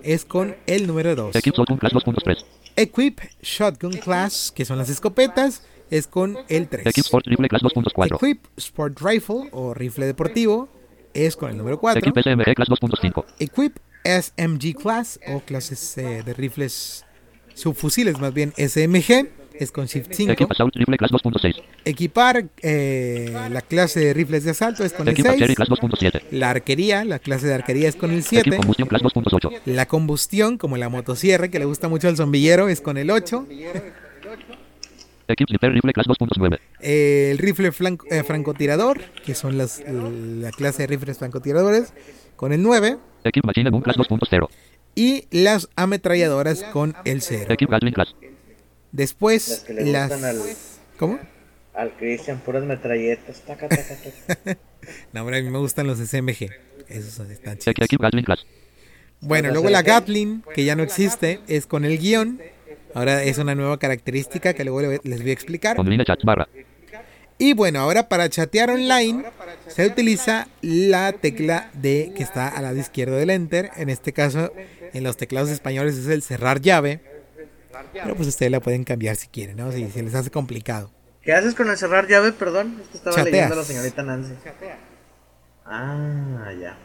[0.03, 1.35] es con el número 2.
[1.37, 2.45] Equip Shotgun Class 2.3.
[2.75, 6.85] Equip Shotgun Class, que son las escopetas, es con el 3.
[6.87, 8.15] Equip Sport Rifle Class 2.4.
[8.17, 10.67] Equip Sport Rifle o rifle deportivo
[11.13, 11.99] es con el número 4.
[11.99, 13.25] Equip SMG Class 2.5.
[13.39, 17.05] Equip SMG Class o clases eh, de rifles
[17.53, 20.31] subfusiles, más bien SMG, es con Shift 5.
[20.33, 21.61] Equip Assault Rifle Class 2.6.
[21.85, 25.33] Equipar eh, la clase de rifles de asalto es con el Equip 6.
[25.41, 26.21] Archery Class 2.7.
[26.31, 28.57] La arquería, la clase de arquería es con el Equip 7.
[28.57, 29.61] Combustion Class 2.8.
[29.65, 33.47] La combustión, como la motosierra, que le gusta mucho al zombillero, es con el 8.
[35.27, 36.59] Equip Sniper Rifle Class 2.9.
[36.81, 41.93] El rifle flanco- eh, francotirador, que son las, la clase de rifles francotiradores,
[42.35, 42.97] con el 9.
[43.23, 44.49] Equip Machine Gun Class 2.0.
[44.95, 47.53] Y las ametralladoras con el 0.
[47.53, 48.15] Equip Gatling Class.
[48.91, 50.09] Después Las que le las...
[50.09, 50.41] gustan al,
[50.97, 51.19] ¿Cómo?
[51.73, 53.41] al Christian, puras metralletas.
[53.41, 53.95] Taca, taca,
[54.27, 54.57] taca.
[55.13, 56.49] No, hombre, a mí me gustan los SMG.
[56.89, 58.45] Esos están chidos.
[59.21, 62.41] Bueno, luego la Gatling, que ya no existe, es con el guion.
[62.95, 65.77] Ahora es una nueva característica que luego le- les voy a explicar.
[67.41, 69.23] Y bueno, ahora para chatear online
[69.65, 73.71] se utiliza la tecla D que está al lado izquierdo del Enter.
[73.77, 74.53] En este caso,
[74.93, 77.01] en los teclados españoles es el cerrar llave.
[77.93, 79.71] Pero pues ustedes la pueden cambiar si quieren, ¿no?
[79.71, 80.91] Si se les hace complicado.
[81.23, 82.31] ¿Qué haces con el cerrar llave?
[82.31, 83.33] Perdón, es que estaba Chateas.
[83.33, 84.33] leyendo a la señorita Nancy.
[85.65, 86.77] Ah, ya.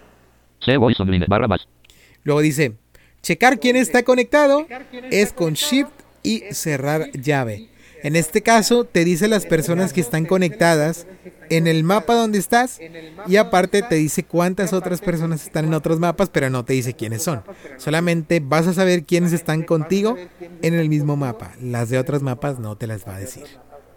[2.24, 2.72] Luego dice,
[3.20, 4.66] checar quién está conectado
[5.10, 5.90] es con Shift
[6.22, 7.68] y cerrar llave.
[8.06, 11.08] En este caso te dice las personas que están conectadas
[11.50, 12.78] en el mapa donde estás
[13.26, 16.94] y aparte te dice cuántas otras personas están en otros mapas, pero no te dice
[16.94, 17.42] quiénes son.
[17.78, 20.16] Solamente vas a saber quiénes están contigo
[20.62, 21.50] en el mismo mapa.
[21.60, 23.42] Las de otros mapas no te las va a decir.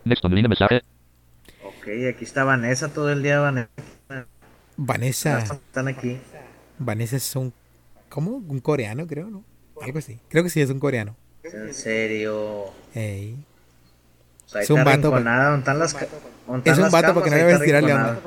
[0.06, 0.82] Mensaje.
[1.64, 3.40] Ok, aquí está Vanessa todo el día.
[3.42, 3.70] Vanessa.
[4.76, 6.18] Vanessa, Están aquí.
[6.80, 7.54] Vanessa es un,
[8.10, 8.38] ¿cómo?
[8.38, 9.44] Un coreano creo, ¿no?
[9.80, 10.18] Algo así.
[10.30, 11.16] Creo que sí es un coreano.
[11.44, 12.72] En serio.
[12.96, 13.38] Ey.
[14.50, 17.14] O sea, Es un vato, rinconada, ¿dónde están las Es un las vato camas?
[17.14, 18.20] porque no está vas a onda.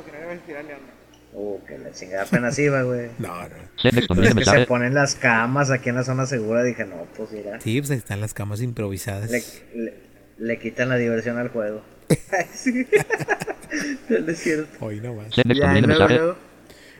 [1.34, 3.08] Uh, que la chingada apenas iba, güey.
[3.18, 3.48] No, no.
[3.82, 6.62] Que se ponen las camas aquí en la zona segura.
[6.62, 7.58] Dije, no, pues mira.
[7.60, 9.30] Sí, pues ahí están las camas improvisadas.
[9.30, 9.42] Le,
[9.74, 9.94] le,
[10.38, 11.82] le quitan la diversión al juego.
[12.54, 12.86] Sí.
[14.08, 14.84] No es cierto.
[14.84, 15.28] Hoy no más.
[15.34, 16.36] Ya.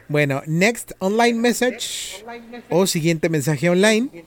[0.08, 2.24] Bueno, next online message
[2.70, 4.24] o siguiente mensaje online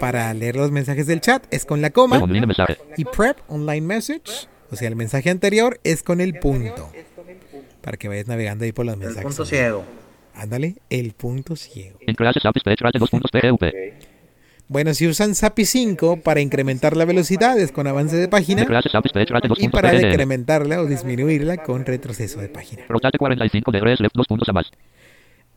[0.00, 2.20] para leer los mensajes del chat es con la coma
[2.96, 6.90] y prep online message, o sea, el mensaje anterior es con el punto.
[7.80, 9.22] Para que vayas navegando ahí por los El mensajes.
[9.24, 9.84] punto ciego.
[10.34, 11.98] Ándale, el punto ciego.
[12.06, 13.62] Increase Sapis Page Rate 2 puntos PEUP.
[14.68, 18.88] Bueno, si usan SAPI 5 para incrementar la velocidad es con avance de página Decrease
[18.90, 20.08] Sapis Page Rate 2 y para PNL.
[20.08, 22.82] decrementarla o disminuirla con retroceso de página.
[22.88, 24.66] Rotate 45 degrees left 2 puntos a más.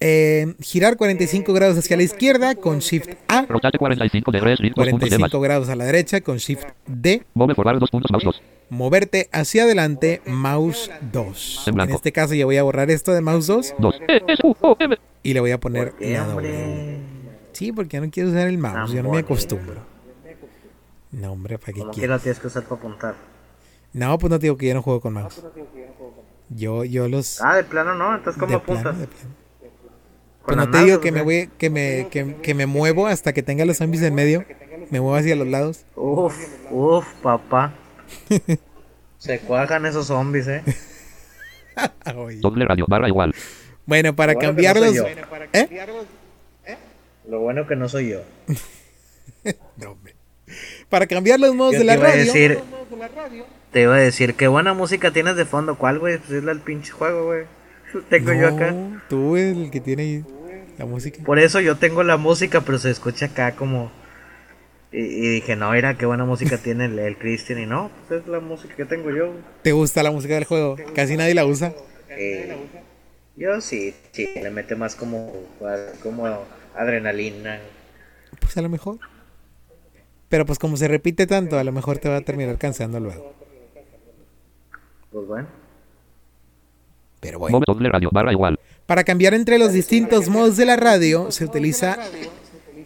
[0.01, 3.45] Eh, girar 45 grados hacia la izquierda con Shift A.
[3.47, 5.29] Rotate 45 degrees, link 2 puntos de más.
[5.29, 7.23] 45 grados a la derecha con Shift D.
[7.33, 8.41] Move forward 2 puntos, mouse 2.
[8.69, 11.63] Moverte hacia adelante, mouse 2.
[11.67, 13.95] En En este caso yo voy a borrar esto de mouse 2 2.
[14.07, 14.97] E, S, U, O, M.
[15.23, 16.97] y le voy a poner ¿Qué, la hombre?
[17.51, 19.81] Sí, porque ya no quiero usar el mouse, yo no me acostumbro.
[21.11, 22.17] No, hombre, ¿para qué Como quiero?
[22.19, 23.15] tienes que usar para apuntar.
[23.91, 25.41] No, pues no te digo que yo no juego con mouse.
[26.49, 27.41] Yo, yo los...
[27.41, 28.83] Ah, de plano no, entonces ¿cómo de apuntas?
[28.83, 29.29] plano, de plano.
[30.49, 33.33] ¿Con Pues no te digo que me voy, que me, que, que me muevo hasta
[33.33, 34.45] que tenga los zombies en medio.
[34.89, 35.85] Me muevo hacia los lados.
[35.95, 36.35] Uf,
[36.71, 37.73] uf, papá.
[39.19, 40.63] Se cuajan esos zombies, eh.
[42.39, 43.35] Doble radio, barra igual.
[43.85, 44.95] Bueno, para bueno no cambiarlos...
[44.95, 45.05] yo.
[45.53, 46.77] ¿Eh?
[47.27, 48.21] Lo bueno que no soy yo.
[49.77, 49.97] No.
[50.89, 52.25] Para cambiar los modos Yo de te la iba a radio...
[52.25, 52.59] decir,
[53.71, 55.77] te iba a decir, qué buena música tienes de fondo.
[55.77, 56.17] ¿Cuál, güey?
[56.17, 57.45] Pues es la del pinche juego, güey.
[58.09, 58.71] Tengo yo acá.
[58.71, 60.25] No, tú eres el que tiene ahí
[60.79, 61.21] la música.
[61.23, 63.91] Por eso yo tengo la música, pero se escucha acá como...
[64.91, 67.59] Y, y dije, no, mira, qué buena música tiene el, el Christian.
[67.59, 69.33] Y no, pues es la música que tengo yo.
[69.61, 70.77] ¿Te gusta la música del juego?
[70.95, 71.73] Casi nadie la usa.
[72.09, 72.57] Eh,
[73.35, 75.31] yo sí, sí, le mete más como,
[76.01, 76.25] como
[76.75, 77.59] adrenalina.
[78.39, 78.97] Pues a lo mejor.
[80.29, 83.33] Pero pues como se repite tanto, a lo mejor te va a terminar cansando luego.
[85.11, 85.47] Pues bueno.
[87.19, 87.61] Pero bueno.
[87.67, 88.59] Radio, barra igual.
[88.89, 91.95] Para cambiar entre los distintos modos de la radio se utiliza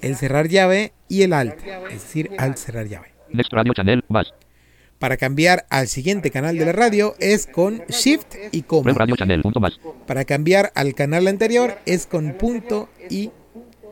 [0.01, 1.55] el cerrar llave y el alt.
[1.87, 3.13] Es decir, alt cerrar llave.
[3.31, 4.33] Next radio channel, más.
[4.99, 8.91] Para cambiar al siguiente canal de la radio es con shift y coma.
[8.91, 9.79] radio channel, punto más.
[10.05, 13.31] Para cambiar al canal anterior es con punto y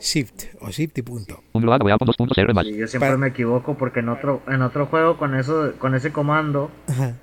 [0.02, 1.42] shift o shift y punto.
[1.54, 1.60] Y
[2.78, 6.12] yo siempre Para- me equivoco porque en otro, en otro juego con eso, con ese
[6.12, 7.14] comando, Ajá.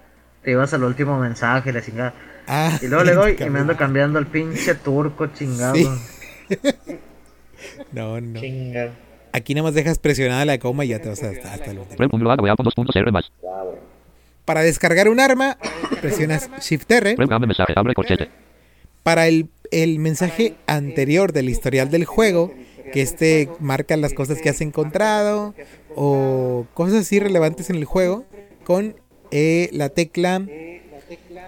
[0.42, 2.14] te ibas al último mensaje, la chingada.
[2.48, 5.74] Ah, Y luego le doy y me ando cambiando el pinche turco chingado.
[5.74, 5.86] Sí.
[7.92, 8.40] No, no.
[8.40, 8.92] Chingado.
[9.32, 11.78] Aquí nada más dejas presionada la coma y ya te vas hasta, hasta el
[13.12, 13.30] más.
[14.44, 15.58] Para descargar un arma,
[16.00, 17.16] presionas Shift R.
[19.02, 22.54] Para el, el mensaje anterior del historial del juego,
[22.92, 25.54] que este marca las cosas que has encontrado
[25.94, 28.24] o cosas así relevantes en el juego,
[28.64, 28.96] con
[29.30, 30.42] eh, la tecla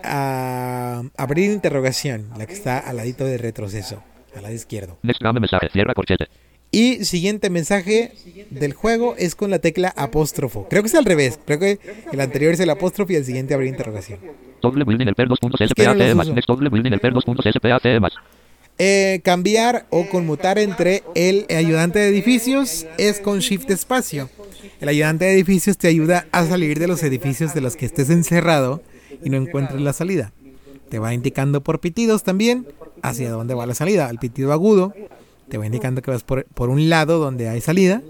[0.05, 4.03] ah, abrir interrogación, la que está al ladito de retroceso,
[4.35, 4.99] al lado izquierdo.
[5.03, 6.27] Next game mensaje, cierra corchete.
[6.73, 8.13] Y siguiente mensaje
[8.51, 10.69] del juego es con la tecla apóstrofo.
[10.71, 11.41] Creo que es al revés.
[11.45, 11.81] Creo que
[12.13, 14.21] el anterior es el apóstrofo y el siguiente abrir interrogación.
[14.63, 15.29] Doble building el per
[18.01, 18.13] más.
[18.79, 24.31] Eh, cambiar o conmutar entre el ayudante de edificios es con shift espacio.
[24.81, 28.11] El ayudante de edificios te ayuda a salir de los edificios de los que estés
[28.11, 28.83] encerrado
[29.23, 30.33] y no encuentres la salida.
[30.89, 32.67] Te va indicando por pitidos también
[33.03, 34.11] hacia dónde va la salida.
[34.11, 34.93] El pitido agudo
[35.49, 38.03] te va indicando que vas por, por un lado donde hay salida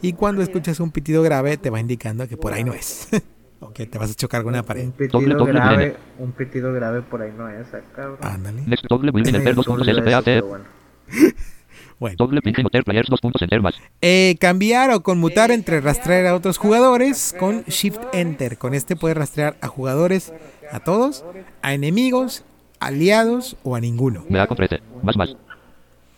[0.00, 3.08] y cuando escuchas un pitido grave te va indicando que por ahí no es.
[3.60, 4.86] o que te vas a chocar con una pared.
[4.86, 8.18] Un pitido Doble, doble grave, un pitido grave por ahí no es, ah, cabrón.
[8.20, 8.62] Ándale.
[8.66, 9.12] Next doble
[12.02, 12.16] bueno.
[12.84, 13.74] Players dos puntos enter más.
[14.00, 18.58] Eh, cambiar o conmutar entre rastrear a otros jugadores con Shift Enter.
[18.58, 20.32] Con este puedes rastrear a jugadores,
[20.70, 21.24] a todos,
[21.62, 22.44] a enemigos,
[22.80, 24.24] aliados o a ninguno.
[24.28, 24.80] Me da con 13.
[25.02, 25.36] Más más.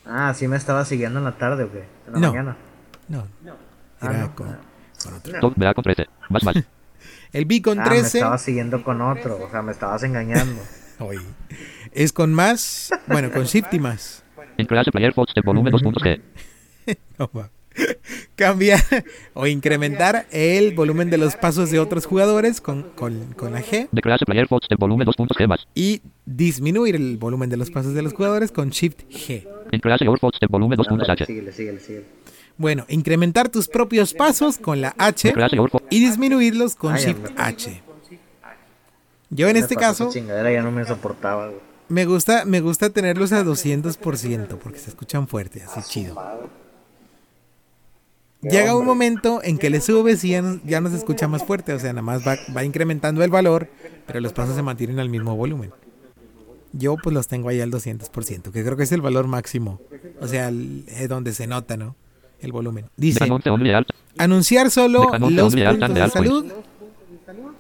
[0.07, 1.85] Ah, sí me estaba siguiendo en la tarde o qué?
[2.09, 2.29] En la No.
[2.33, 2.57] mañana.
[3.09, 3.27] No,
[4.01, 4.35] Ah, era no.
[4.35, 4.47] con,
[5.03, 5.41] con otro.
[5.41, 6.07] Doble me da con 13.
[6.31, 6.57] Más más.
[7.33, 10.61] El B con Ah, me 13 estaba siguiendo con otro, o sea, me estabas engañando.
[10.99, 11.21] Oye,
[11.93, 14.24] es con más, bueno, con Shift y más.
[14.59, 16.21] Increase player fox de volumen dos puntos G.
[17.19, 17.51] No va.
[18.37, 18.81] Cambiar
[19.33, 23.89] o incrementar el volumen de los pasos de otros jugadores con, con, con la G
[23.91, 25.67] Decrease player fox de volumen dos puntos G más.
[25.75, 29.47] y disminuir el volumen de los pasos de los jugadores con Shift G.
[29.73, 31.27] Increase your fox de volumen dos puntos H.
[31.27, 32.07] Síguele, síguele, síguele.
[32.57, 35.35] Bueno, incrementar tus propios pasos con la H
[35.91, 37.33] y disminuirlos con Shift.
[37.37, 37.83] H.
[39.31, 41.61] Yo en este caso esa chingadera ya no me soportaba, güey.
[41.89, 46.17] Me gusta me gusta tenerlos a 200% porque se escuchan fuerte, así chido.
[48.43, 51.45] Llega un momento en que le subes y ya no, ya no se escucha más
[51.45, 53.69] fuerte, o sea, nada más va, va incrementando el valor,
[54.07, 55.73] pero los pasos se mantienen al mismo volumen.
[56.73, 59.81] Yo pues los tengo ahí al 200%, que creo que es el valor máximo,
[60.21, 61.97] o sea, el- es donde se nota, ¿no?
[62.41, 62.87] El volumen.
[62.99, 63.89] Dice, Decan 11 only alt.
[64.19, 66.47] anunciar solo Decan 11 los puntos de salud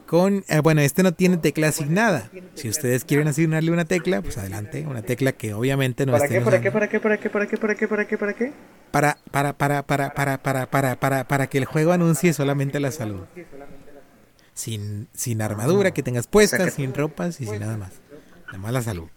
[0.06, 2.30] con, eh, bueno, este no tiene tecla asignada.
[2.54, 6.40] Si ustedes quieren asignarle una tecla, pues adelante, una tecla que obviamente no ¿Para qué,
[6.40, 8.52] para qué, para qué, para qué, para qué, para qué, para qué, para qué?
[8.90, 12.92] para para para para para para para para para que el juego anuncie solamente la
[12.92, 13.22] salud.
[14.52, 17.92] Sin sin armadura que tengas puesta, sin ropas y sin nada más.
[18.46, 19.08] Nada más la salud.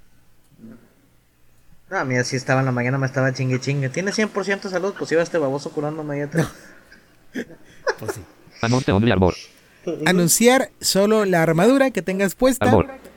[1.89, 3.89] No, a mí así estaba en la mañana, me estaba chingue chingue.
[3.89, 6.47] Tiene 100% de salud, pues iba este baboso curándome ahí atrás.
[8.00, 8.21] Pues sí.
[10.06, 12.71] Anunciar solo la armadura que tengas puesta.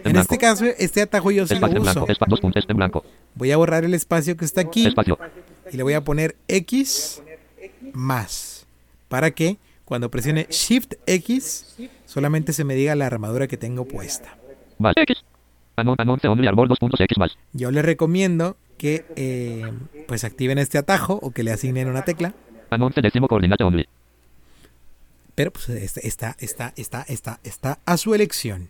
[0.05, 1.81] En En este caso, este atajo yo se lo uso.
[1.81, 2.07] blanco.
[2.09, 3.05] Espacio dos puntos en blanco.
[3.35, 5.19] Voy a borrar el espacio que está aquí Espacio.
[5.71, 7.23] y le voy a poner X
[7.93, 8.67] más.
[9.09, 14.37] Para que cuando presione Shift X solamente se me diga la armadura que tengo puesta.
[14.79, 14.95] Más.
[17.53, 19.71] Yo les recomiendo que eh,
[20.09, 22.35] pues activen este atajo o que le asignen una tecla.
[22.71, 23.87] Anonce décimo coordinate only.
[25.41, 28.69] Pero pues está, está, está, está, está a su elección.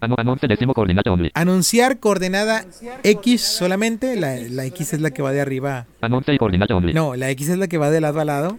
[1.35, 2.65] Anunciar coordenada
[3.03, 4.15] X solamente.
[4.15, 5.89] La, la X es la que va de arriba.
[6.01, 6.93] Anonce y coordinate only.
[6.93, 8.57] No, la X es la que va de lado a lado.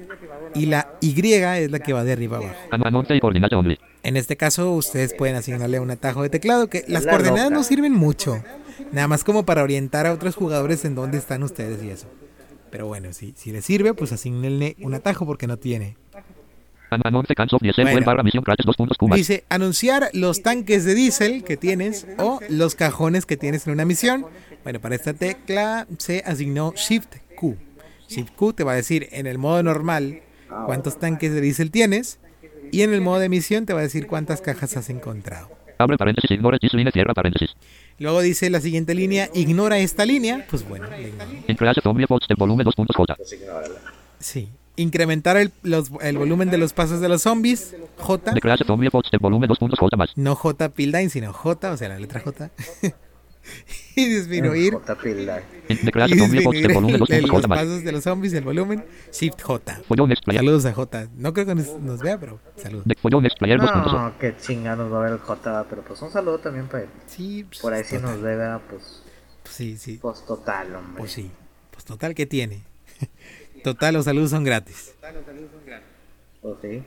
[0.53, 2.53] Y la Y es la que va de arriba abajo.
[2.71, 3.79] Ano, anonce y coordinate only.
[4.03, 7.63] En este caso, ustedes pueden asignarle un atajo de teclado que las La coordenadas no
[7.63, 8.43] sirven mucho.
[8.91, 12.07] Nada más como para orientar a otros jugadores en dónde están ustedes y eso.
[12.71, 15.95] Pero bueno, si, si les sirve, pues asignenle un atajo porque no tiene.
[18.99, 19.15] Bueno.
[19.15, 23.85] Dice anunciar los tanques de diésel que tienes o los cajones que tienes en una
[23.85, 24.25] misión.
[24.63, 27.57] Bueno, para esta tecla se asignó Shift Q.
[28.07, 30.21] Shift Q te va a decir en el modo normal
[30.65, 32.19] cuántos tanques de diésel tienes
[32.71, 35.49] y en el modo de misión te va a decir cuántas cajas has encontrado.
[35.77, 37.51] Abre paréntesis, ignore this line, cierra paréntesis.
[37.97, 40.45] Luego dice la siguiente línea, ignora esta línea.
[40.49, 40.87] Pues bueno,
[42.07, 42.67] bots de volumen
[44.19, 44.49] sí.
[44.77, 48.31] Incrementar el, los- el volumen de los pasos de los zombies, J.
[48.33, 50.11] Decrease zombie bots de volumen dos puntos J más.
[50.15, 52.49] No J Pildine, sino J, o sea, la letra J.
[53.95, 54.97] y disminuir, J
[55.67, 57.59] y disminuir volumen dos el- el- puntos los J más.
[57.59, 59.81] pasos de los zombies, el volumen, Shift J.
[60.33, 61.07] Saludos a J.
[61.17, 62.85] No creo que nos, nos vea, pero saludos.
[62.85, 63.99] De follón next player dos puntos O.
[63.99, 66.89] No, qué chingados va a ver el J, pero pues un saludo también para él.
[67.07, 68.11] Sí, pues, Por ahí si total.
[68.13, 68.61] nos ve, ¿verdad?
[68.69, 69.03] pues,
[69.43, 69.99] Pues sí, sí.
[70.01, 70.99] pues total, hombre.
[70.99, 71.29] Pues sí.
[71.71, 72.63] Pues total, ¿qué tiene?
[73.63, 74.93] total, los saludos son gratis.
[76.41, 76.67] Pues sí.
[76.67, 76.83] De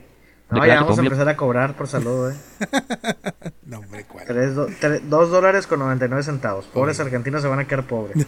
[0.51, 2.35] No, clase ya vamos a empezar a cobrar por salud, eh.
[3.65, 4.25] No, hombre, ¿cuál?
[4.25, 6.65] Tres do- tre- dos dólares con 99 centavos.
[6.65, 8.27] Pobres argentinos se van a quedar pobres.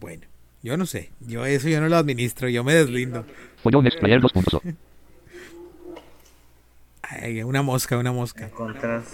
[0.00, 0.26] Bueno,
[0.62, 1.10] yo no sé.
[1.20, 3.24] Yo eso yo no lo administro, yo me deslindo.
[3.62, 4.62] Follón next player dos puntos O.
[7.02, 8.46] Ay, una mosca, una mosca.
[8.46, 9.04] Encontras.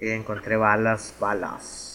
[0.00, 1.92] Y encontré balas, balas.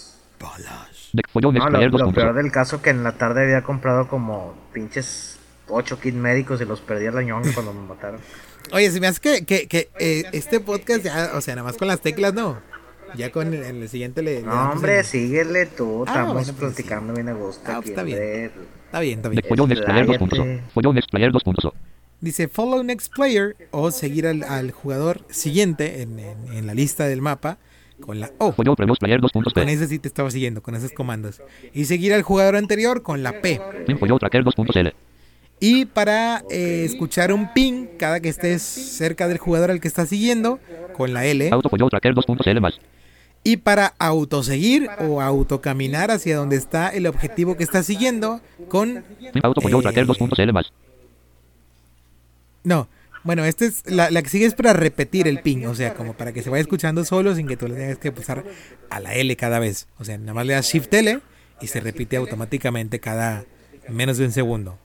[1.14, 5.38] Next No, lo, lo peor del caso que en la tarde había comprado como pinches
[5.68, 8.20] ocho kits médicos y los perdí al añón cuando me mataron.
[8.74, 11.78] Oye, se me hace que, que, que eh, este podcast ya, o sea, nada más
[11.78, 12.60] con las teclas, no.
[13.16, 14.36] Ya con el, en el siguiente le.
[14.36, 16.04] le No, damos hombre, el- síguele tú.
[16.08, 17.62] Ah, Estamos bueno, pues platicando bien a gusto.
[17.66, 18.52] Ah, está bien.
[18.86, 19.44] Está bien, está bien.
[19.48, 20.44] follón next player dos puntos O.
[20.44, 20.72] Expláyate.
[20.74, 21.74] Follón next player dos puntos O.
[22.22, 27.06] Dice follow next player o seguir al, al jugador siguiente en, en- en la lista
[27.08, 27.58] del mapa
[28.02, 28.52] con la O.
[29.62, 31.42] Con ese sí te estaba siguiendo, con esos comandos.
[31.74, 33.62] Y seguir al jugador anterior con la P.
[34.76, 34.94] L.
[35.60, 40.10] Y para eh, escuchar un ping cada que estés cerca del jugador al que estás
[40.10, 40.60] siguiendo,
[40.98, 41.50] con la L.
[42.60, 42.80] Más.
[43.44, 48.98] Y para autoseguir o autocaminar hacia donde está el objetivo que estás siguiendo, con...
[48.98, 49.04] Eh.
[52.64, 52.88] No,
[53.24, 56.14] bueno, esta es la, la que sigue es para repetir el ping, o sea, como
[56.14, 58.44] para que se vaya escuchando solo sin que tú le tengas que pulsar
[58.90, 59.88] a la L cada vez.
[60.00, 61.20] O sea, nada más le das Shift L
[61.62, 63.46] y se repite automáticamente cada
[63.90, 64.78] menos de un segundo.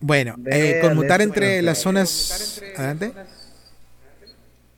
[0.00, 2.62] Bueno, eh, conmutar entre las zonas...
[2.76, 3.12] Adelante.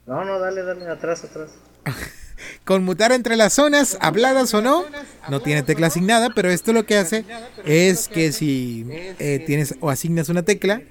[0.06, 1.50] No, no, dale, dale, atrás, atrás.
[2.64, 4.84] Conmutar entre las zonas, habladas o no,
[5.28, 7.24] no tiene tecla asignada, pero esto lo que hace
[7.64, 10.82] es que si eh, tienes o asignas una tecla,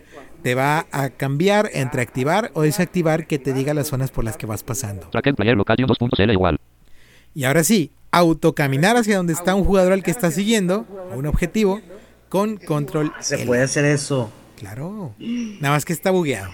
[0.43, 4.37] te va a cambiar entre activar o desactivar que te diga las zonas por las
[4.37, 5.09] que vas pasando.
[5.09, 6.57] Player location dos puntos L igual.
[7.33, 11.25] Y ahora sí, autocaminar hacia donde está un jugador al que está siguiendo, o un
[11.27, 11.79] objetivo,
[12.29, 13.45] con control Se L.
[13.45, 14.31] puede hacer eso.
[14.57, 16.51] Claro, nada más que está bugueado.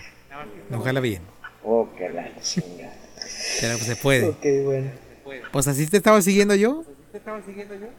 [0.70, 1.22] No jala bien,
[1.64, 2.94] Oh, que la chinga.
[3.60, 4.28] pero pues se puede.
[4.30, 4.92] Ok, bueno.
[5.52, 6.84] Pues así te estaba siguiendo yo.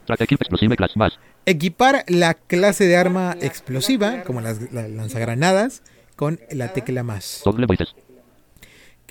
[0.05, 1.19] Track equip explosive class más.
[1.45, 5.81] Equipar la clase de arma explosiva, como las, las lanzagranadas,
[6.15, 7.41] con la tecla más.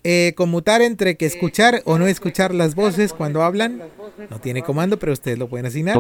[0.05, 3.83] Eh, conmutar entre que escuchar o no escuchar las voces cuando hablan.
[4.31, 5.97] No tiene comando, pero ustedes lo pueden asignar.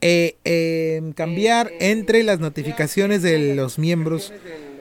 [0.00, 4.32] Eh, eh, cambiar entre las notificaciones de los miembros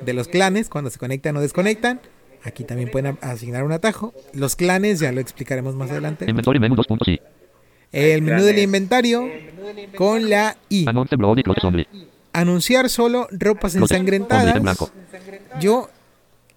[0.05, 2.01] de los clanes cuando se conectan o desconectan.
[2.43, 4.13] Aquí también pueden asignar un atajo.
[4.33, 6.25] Los clanes ya lo explicaremos más adelante.
[6.29, 7.19] Inventory menú dos puntos I.
[7.91, 9.27] El menú del inventario
[9.95, 10.85] con la I.
[10.85, 12.07] Y.
[12.33, 14.55] Anunciar solo ropas ensangrentadas.
[15.59, 15.89] Yo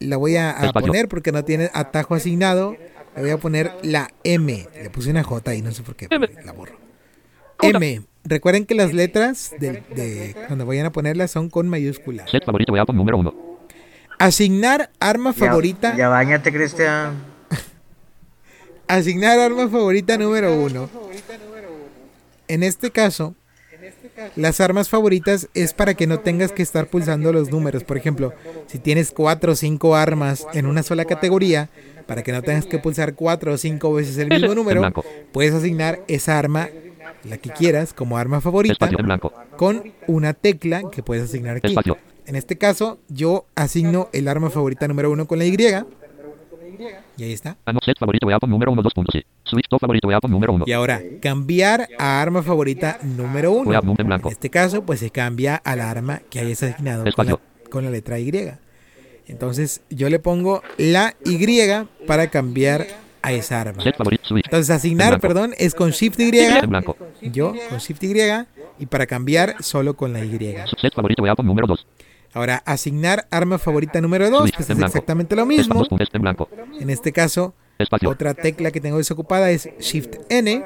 [0.00, 2.76] la voy a, poner porque no tiene atajo asignado
[3.18, 4.68] le voy a poner la M.
[4.80, 6.28] Le puse una J ahí, no sé por qué, M.
[6.44, 6.76] la borro.
[7.60, 8.02] M.
[8.24, 12.30] Recuerden que las letras de, de- cuando vayan a ponerlas son con mayúsculas.
[12.30, 13.34] Set favorito weapon número 1.
[14.18, 15.96] Asignar arma Ya- favorita.
[15.96, 17.14] Ya, bañate, Cristian.
[18.88, 20.88] Asignar arma favorita número uno.
[22.48, 23.34] En este caso,
[24.34, 27.84] las armas favoritas es para que no tengas que estar pulsando los números.
[27.84, 28.32] Por ejemplo,
[28.66, 31.68] si tienes cuatro o cinco armas en una sola categoría,
[32.06, 34.82] para que no tengas que pulsar cuatro o cinco veces el mismo número,
[35.32, 36.70] puedes asignar esa arma,
[37.24, 38.88] la que quieras, como arma favorita,
[39.56, 41.74] con una tecla que puedes asignar aquí.
[42.24, 45.56] En este caso, yo asigno el arma favorita número uno con la Y.
[47.16, 47.56] Y ahí está.
[47.98, 49.26] Favorito weapon número 1 2.c.
[49.44, 50.64] Switch to favorito weapon número 1.
[50.66, 53.72] Y ahora, cambiar a arma favorita número uno.
[53.98, 57.90] En este caso, pues se cambia al arma que hayas asignado con la, con la
[57.90, 58.32] letra Y.
[59.26, 61.38] Entonces, yo le pongo la Y
[62.06, 62.86] para cambiar
[63.22, 63.82] a esa arma.
[63.82, 64.46] Set favorito switch.
[64.46, 66.32] Entonces, asignar, perdón, es con Shift Y.
[67.30, 68.14] Yo con Shift Y.
[68.80, 70.38] Y para cambiar, solo con la Y.
[70.80, 71.86] Set favorito weapon número 2.
[72.34, 75.84] Ahora, asignar arma favorita número 2, Switch pues en es exactamente lo mismo.
[75.86, 76.08] puntos
[76.80, 77.54] en este caso,
[78.06, 80.62] otra tecla que tengo desocupada es Shift N.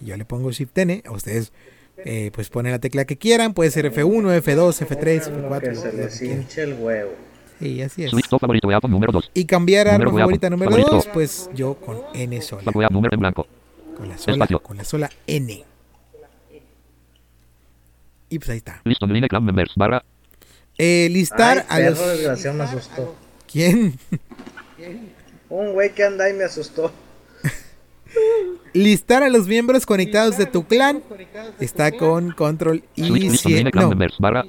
[0.00, 1.02] Yo le pongo Shift N.
[1.06, 1.52] A ustedes,
[1.98, 3.54] eh, pues ponen la tecla que quieran.
[3.54, 5.60] Puede ser F1, F2, F3, Lo F4.
[5.60, 6.40] que se lo que les quieran.
[6.42, 7.10] hinche el huevo.
[7.58, 8.10] Sí, así es.
[8.10, 9.30] Switch to favorito weapon número 2.
[9.32, 10.96] Y cambiar Número arma favorita número favorito.
[10.96, 12.70] 2, pues yo con N sola.
[12.74, 13.46] Weapon número en blanco.
[13.96, 14.60] Con la sola, Espacio.
[14.60, 15.64] con la sola N.
[18.28, 18.80] Y pues ahí está.
[18.84, 19.72] List on line clan members.
[19.76, 20.04] Barra.
[20.78, 21.98] Eh, listar Ay, a los.
[21.98, 23.14] desgraciado me asustó.
[23.50, 23.98] ¿Quién?
[25.48, 26.92] Un güey que anda y me asustó.
[28.72, 31.02] Listar a los miembros conectados de tu clan.
[31.60, 34.42] Está con control y clan No,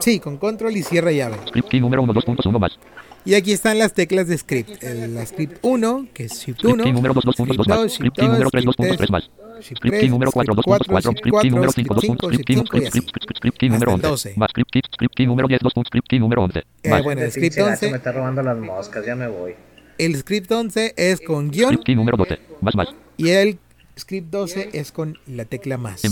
[0.00, 1.36] sí, con control y cierra llave.
[1.48, 2.78] Script key número 1 2.1 más.
[3.24, 4.82] Y aquí están las teclas de script.
[4.82, 6.72] El, la script 1, que es Shift 1.
[6.72, 9.30] Script key número 2 2.2 más.
[9.62, 11.04] Script key número 3 2.3 más.
[11.04, 11.94] Shift Script key número 4 2.4.
[11.94, 12.04] Script número 5 2.
[12.04, 13.00] Script key y así.
[13.00, 14.28] script script key número Hasta el 11.
[14.28, 14.38] 12.
[14.38, 15.72] Más script número 10 2.
[15.86, 16.58] Script key número 11.
[16.58, 17.02] Eh, Más.
[17.02, 19.54] bueno, el script pinche gato me 11, está robando las moscas, ya me voy.
[19.98, 22.38] el script 11 es con guion Script key número 12.
[22.60, 22.88] Más más.
[23.16, 23.58] y el
[23.98, 26.02] script 12 es con la tecla más.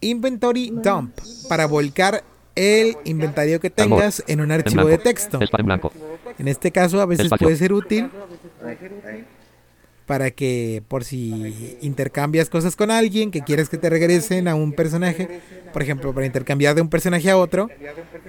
[0.00, 1.16] Inventory dump
[1.48, 2.24] para volcar
[2.54, 5.38] el inventario que tengas en un archivo de texto.
[6.38, 8.10] En este caso a veces puede ser útil.
[10.12, 14.74] Para que por si intercambias cosas con alguien que quieres que te regresen a un
[14.74, 15.40] personaje,
[15.72, 17.70] por ejemplo, para intercambiar de un personaje a otro,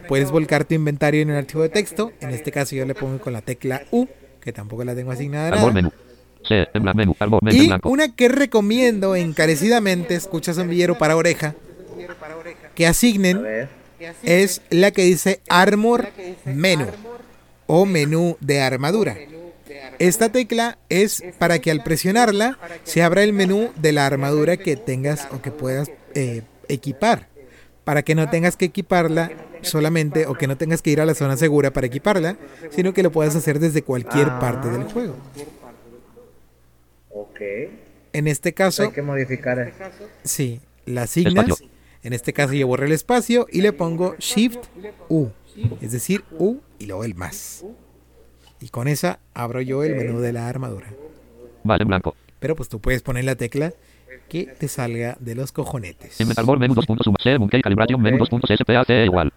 [0.08, 2.14] puedes volcar tu inventario en un archivo de texto.
[2.22, 4.08] En este caso yo le pongo con la tecla U,
[4.40, 5.74] que tampoco la tengo asignada nada.
[5.74, 5.92] menú.
[6.74, 7.16] Blanco menú.
[7.42, 11.54] Menú Y una que recomiendo encarecidamente, escuchas un villero para oreja,
[12.76, 13.68] que asignen
[14.24, 16.08] es la que dice Armor
[16.46, 16.88] Menu
[17.68, 19.18] o menú de armadura.
[20.08, 24.76] Esta tecla es para que al presionarla se abra el menú de la armadura que
[24.76, 27.28] tengas o que puedas eh, equipar.
[27.84, 29.32] Para que no tengas que equiparla
[29.62, 32.38] solamente o que no tengas que ir a la zona segura para equiparla,
[32.72, 35.16] sino que lo puedas hacer desde cualquier parte del juego.
[37.10, 37.40] Ok.
[38.14, 39.58] En este caso, Hay que modificar.
[39.60, 39.74] el-
[40.24, 41.46] Sí, la asignas.
[41.50, 41.68] Espacio.
[42.04, 44.60] En este caso yo borré el espacio y le pongo Shift
[45.10, 45.28] U.
[45.82, 47.64] Es decir, U y luego el más.
[48.64, 50.88] Y con esa abro yo el menú de la armadura.
[51.66, 52.16] Vale en blanco.
[52.40, 53.74] Pero pues tú puedes poner la tecla
[54.30, 56.18] que te salga de los cojonetes.
[56.26, 56.86] Menú 2.
[57.04, 57.18] Suma.
[57.22, 57.38] C.
[57.38, 58.30] Monkey calibration menú 2.
[58.30, 59.34] SPAC igual.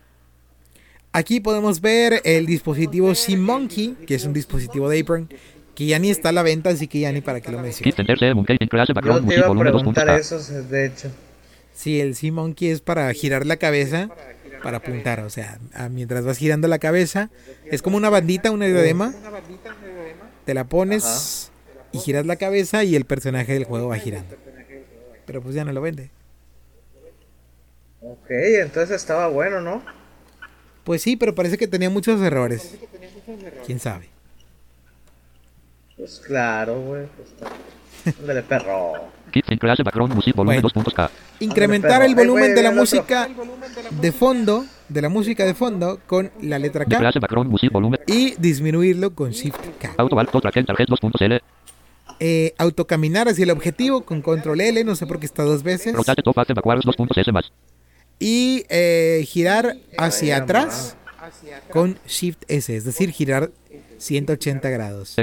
[1.11, 5.29] Aquí podemos ver el dispositivo SeaMonkey, que es un dispositivo de Apron,
[5.75, 7.91] que ya ni está a la venta, así que ya ni para qué lo menciono.
[7.91, 9.83] Yo te music iba a volumen 2.
[9.83, 11.11] preguntar eso, de hecho.
[11.75, 14.09] Sí, el SeaMonkey es para girar la cabeza,
[14.63, 15.21] para apuntar.
[15.21, 17.31] O sea, a- mientras vas girando la cabeza,
[17.65, 19.15] es como una bandita, una diadema.
[20.45, 21.51] Te la pones
[21.93, 24.37] y giras la cabeza y el personaje del juego va girando.
[25.27, 26.11] Pero pues ya no lo vende.
[28.01, 29.83] Ok, entonces estaba bueno, ¿no?
[30.85, 32.77] Pues sí, pero parece que tenía muchos errores.
[33.67, 34.09] ¿Quién sabe?
[35.97, 37.07] Pues claro, güey.
[37.17, 37.51] Pues, está-
[38.21, 38.93] Ándale, perro.
[39.31, 40.85] Kit in crease background music volumen Bueno.
[40.85, 41.11] 2.k.
[41.41, 43.29] Incrementar el volumen de la música
[44.01, 47.11] de fondo, de la música de fondo con la letra K
[48.07, 49.95] y disminuirlo con Shift K.
[49.99, 51.43] Auto alto track target 2.cl.
[52.19, 55.95] Eh, autocaminar hacia el objetivo con control L, no sé por qué está dos veces.
[55.95, 57.53] Rotate top face backwards 2.s más.
[58.19, 60.97] Y eh, girar hacia atrás
[61.71, 63.51] con Shift S, es decir, girar
[63.99, 65.17] 180 grados.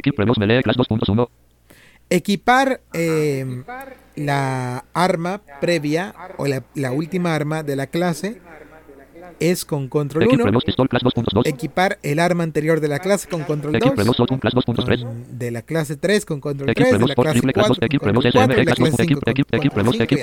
[2.10, 3.64] Equipar eh,
[4.16, 8.40] la arma previa o la, la última arma de la clase
[9.40, 10.46] es con control Equip 1.
[10.46, 11.48] Remote Pistol Class 2.2.
[11.48, 13.98] Equipar el arma anterior de la clase con control Equip 2.
[13.98, 15.02] Remote Shotgun Class 2.3.
[15.04, 16.92] con- De la clase 3 con control Equip 3.
[16.92, 17.78] De Remote la clase Triple Class 2.
[17.78, 18.42] 4 Equip con control 4.
[18.42, 18.90] SM De la Class 2.
[18.90, 20.22] clase Equip 5 Equip con Equip Remote control Equip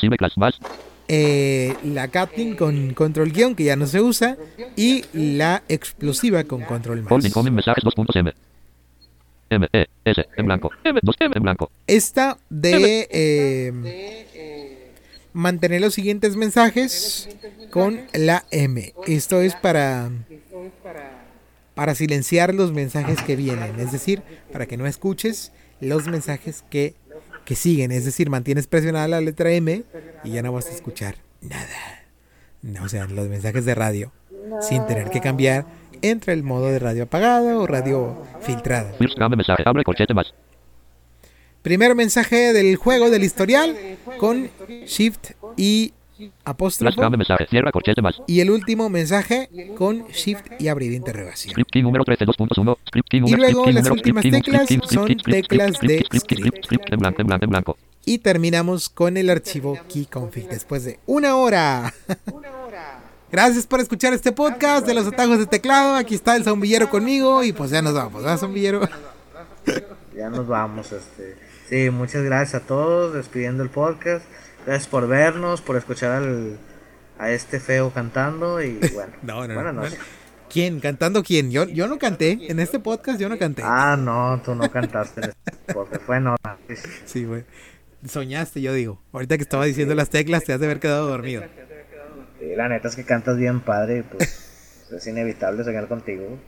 [0.00, 0.60] 5
[1.10, 2.36] y Remote así.
[2.36, 2.36] Slipper.
[2.36, 2.70] Equip Remote Machine Gun Class 2.
[2.70, 2.70] Equip Remote Gatling Class.
[2.70, 2.72] Equip Remote Explosive Class más.
[2.72, 4.36] Eh, la Gatling con control guion que ya no se usa.
[4.76, 7.12] Y la explosiva con control más.
[7.12, 8.32] Holding Home mensajes 2.m.
[9.52, 10.70] M, E, S, en blanco.
[10.84, 11.72] M, 2, M, en blanco.
[11.88, 14.92] Esta de eh,
[15.32, 17.28] mantener los siguientes mensajes
[17.70, 18.94] con la M.
[19.06, 20.08] Esto es para
[21.74, 25.50] para silenciar los mensajes que vienen, es decir, para que no escuches
[25.80, 26.94] los mensajes que,
[27.50, 29.82] que siguen, es decir, mantienes presionada la letra M
[30.22, 32.04] y ya no vas a escuchar nada.
[32.62, 34.12] No, o sea, los mensajes de radio,
[34.60, 35.66] sin tener que cambiar
[36.00, 38.92] entre el modo de radio apagado o radio filtrada.
[41.62, 43.76] Primer mensaje del juego del historial
[44.18, 44.48] con
[44.86, 45.92] Shift y
[46.44, 47.00] apóstrofo.
[47.00, 47.46] game mensaje.
[47.48, 48.20] Cierra corchete más.
[48.26, 51.52] Y el último mensaje con Shift y abrir interrogación.
[51.52, 52.76] Script key número 13 2.1.
[52.86, 55.04] Script key número luego script key las número últimas script key, teclas script key, son
[55.04, 57.78] script key, script teclas de script en blanco, en blanco, en blanco.
[58.04, 61.92] Y terminamos con el archivo keyconfig después de una hora.
[63.32, 65.94] Gracias por escuchar este podcast de los atajos de teclado.
[65.94, 68.80] Aquí está el zombillero conmigo y pues ya nos vamos, ¿verdad, zombillero?
[70.16, 71.36] Ya nos vamos, este.
[71.68, 74.24] Sí, muchas gracias a todos, despidiendo el podcast.
[74.66, 76.58] Gracias por vernos, por escuchar al,
[77.18, 79.12] a este feo cantando y bueno.
[79.22, 79.82] No, no, buenas no.
[80.48, 80.80] ¿Quién?
[80.80, 81.50] ¿Cantando quién?
[81.50, 82.38] Yo, yo no canté.
[82.50, 83.62] En este podcast yo no canté.
[83.64, 86.58] Ah, no, tú no cantaste en este podcast, fue nota.
[87.04, 87.44] Sí, güey.
[88.06, 89.00] Soñaste, yo digo.
[89.12, 91.44] Ahorita que estaba diciendo las teclas, te has de haber quedado dormido.
[92.40, 96.38] Sí, la neta es que cantas bien padre pues es inevitable soñar contigo.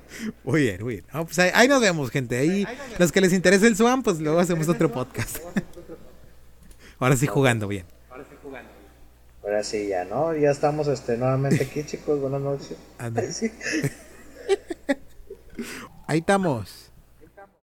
[0.43, 1.07] Muy bien, muy bien.
[1.15, 2.39] No, pues ahí, ahí nos vemos, gente.
[2.39, 2.67] Ahí,
[2.99, 5.39] los que les interese el Swan, pues luego hacemos otro podcast.
[6.99, 7.85] Ahora sí jugando bien.
[9.43, 10.35] Ahora sí, ya, ¿no?
[10.37, 12.21] Ya estamos este, nuevamente aquí, chicos.
[12.21, 12.77] Buenas noches.
[16.07, 16.82] Ahí estamos.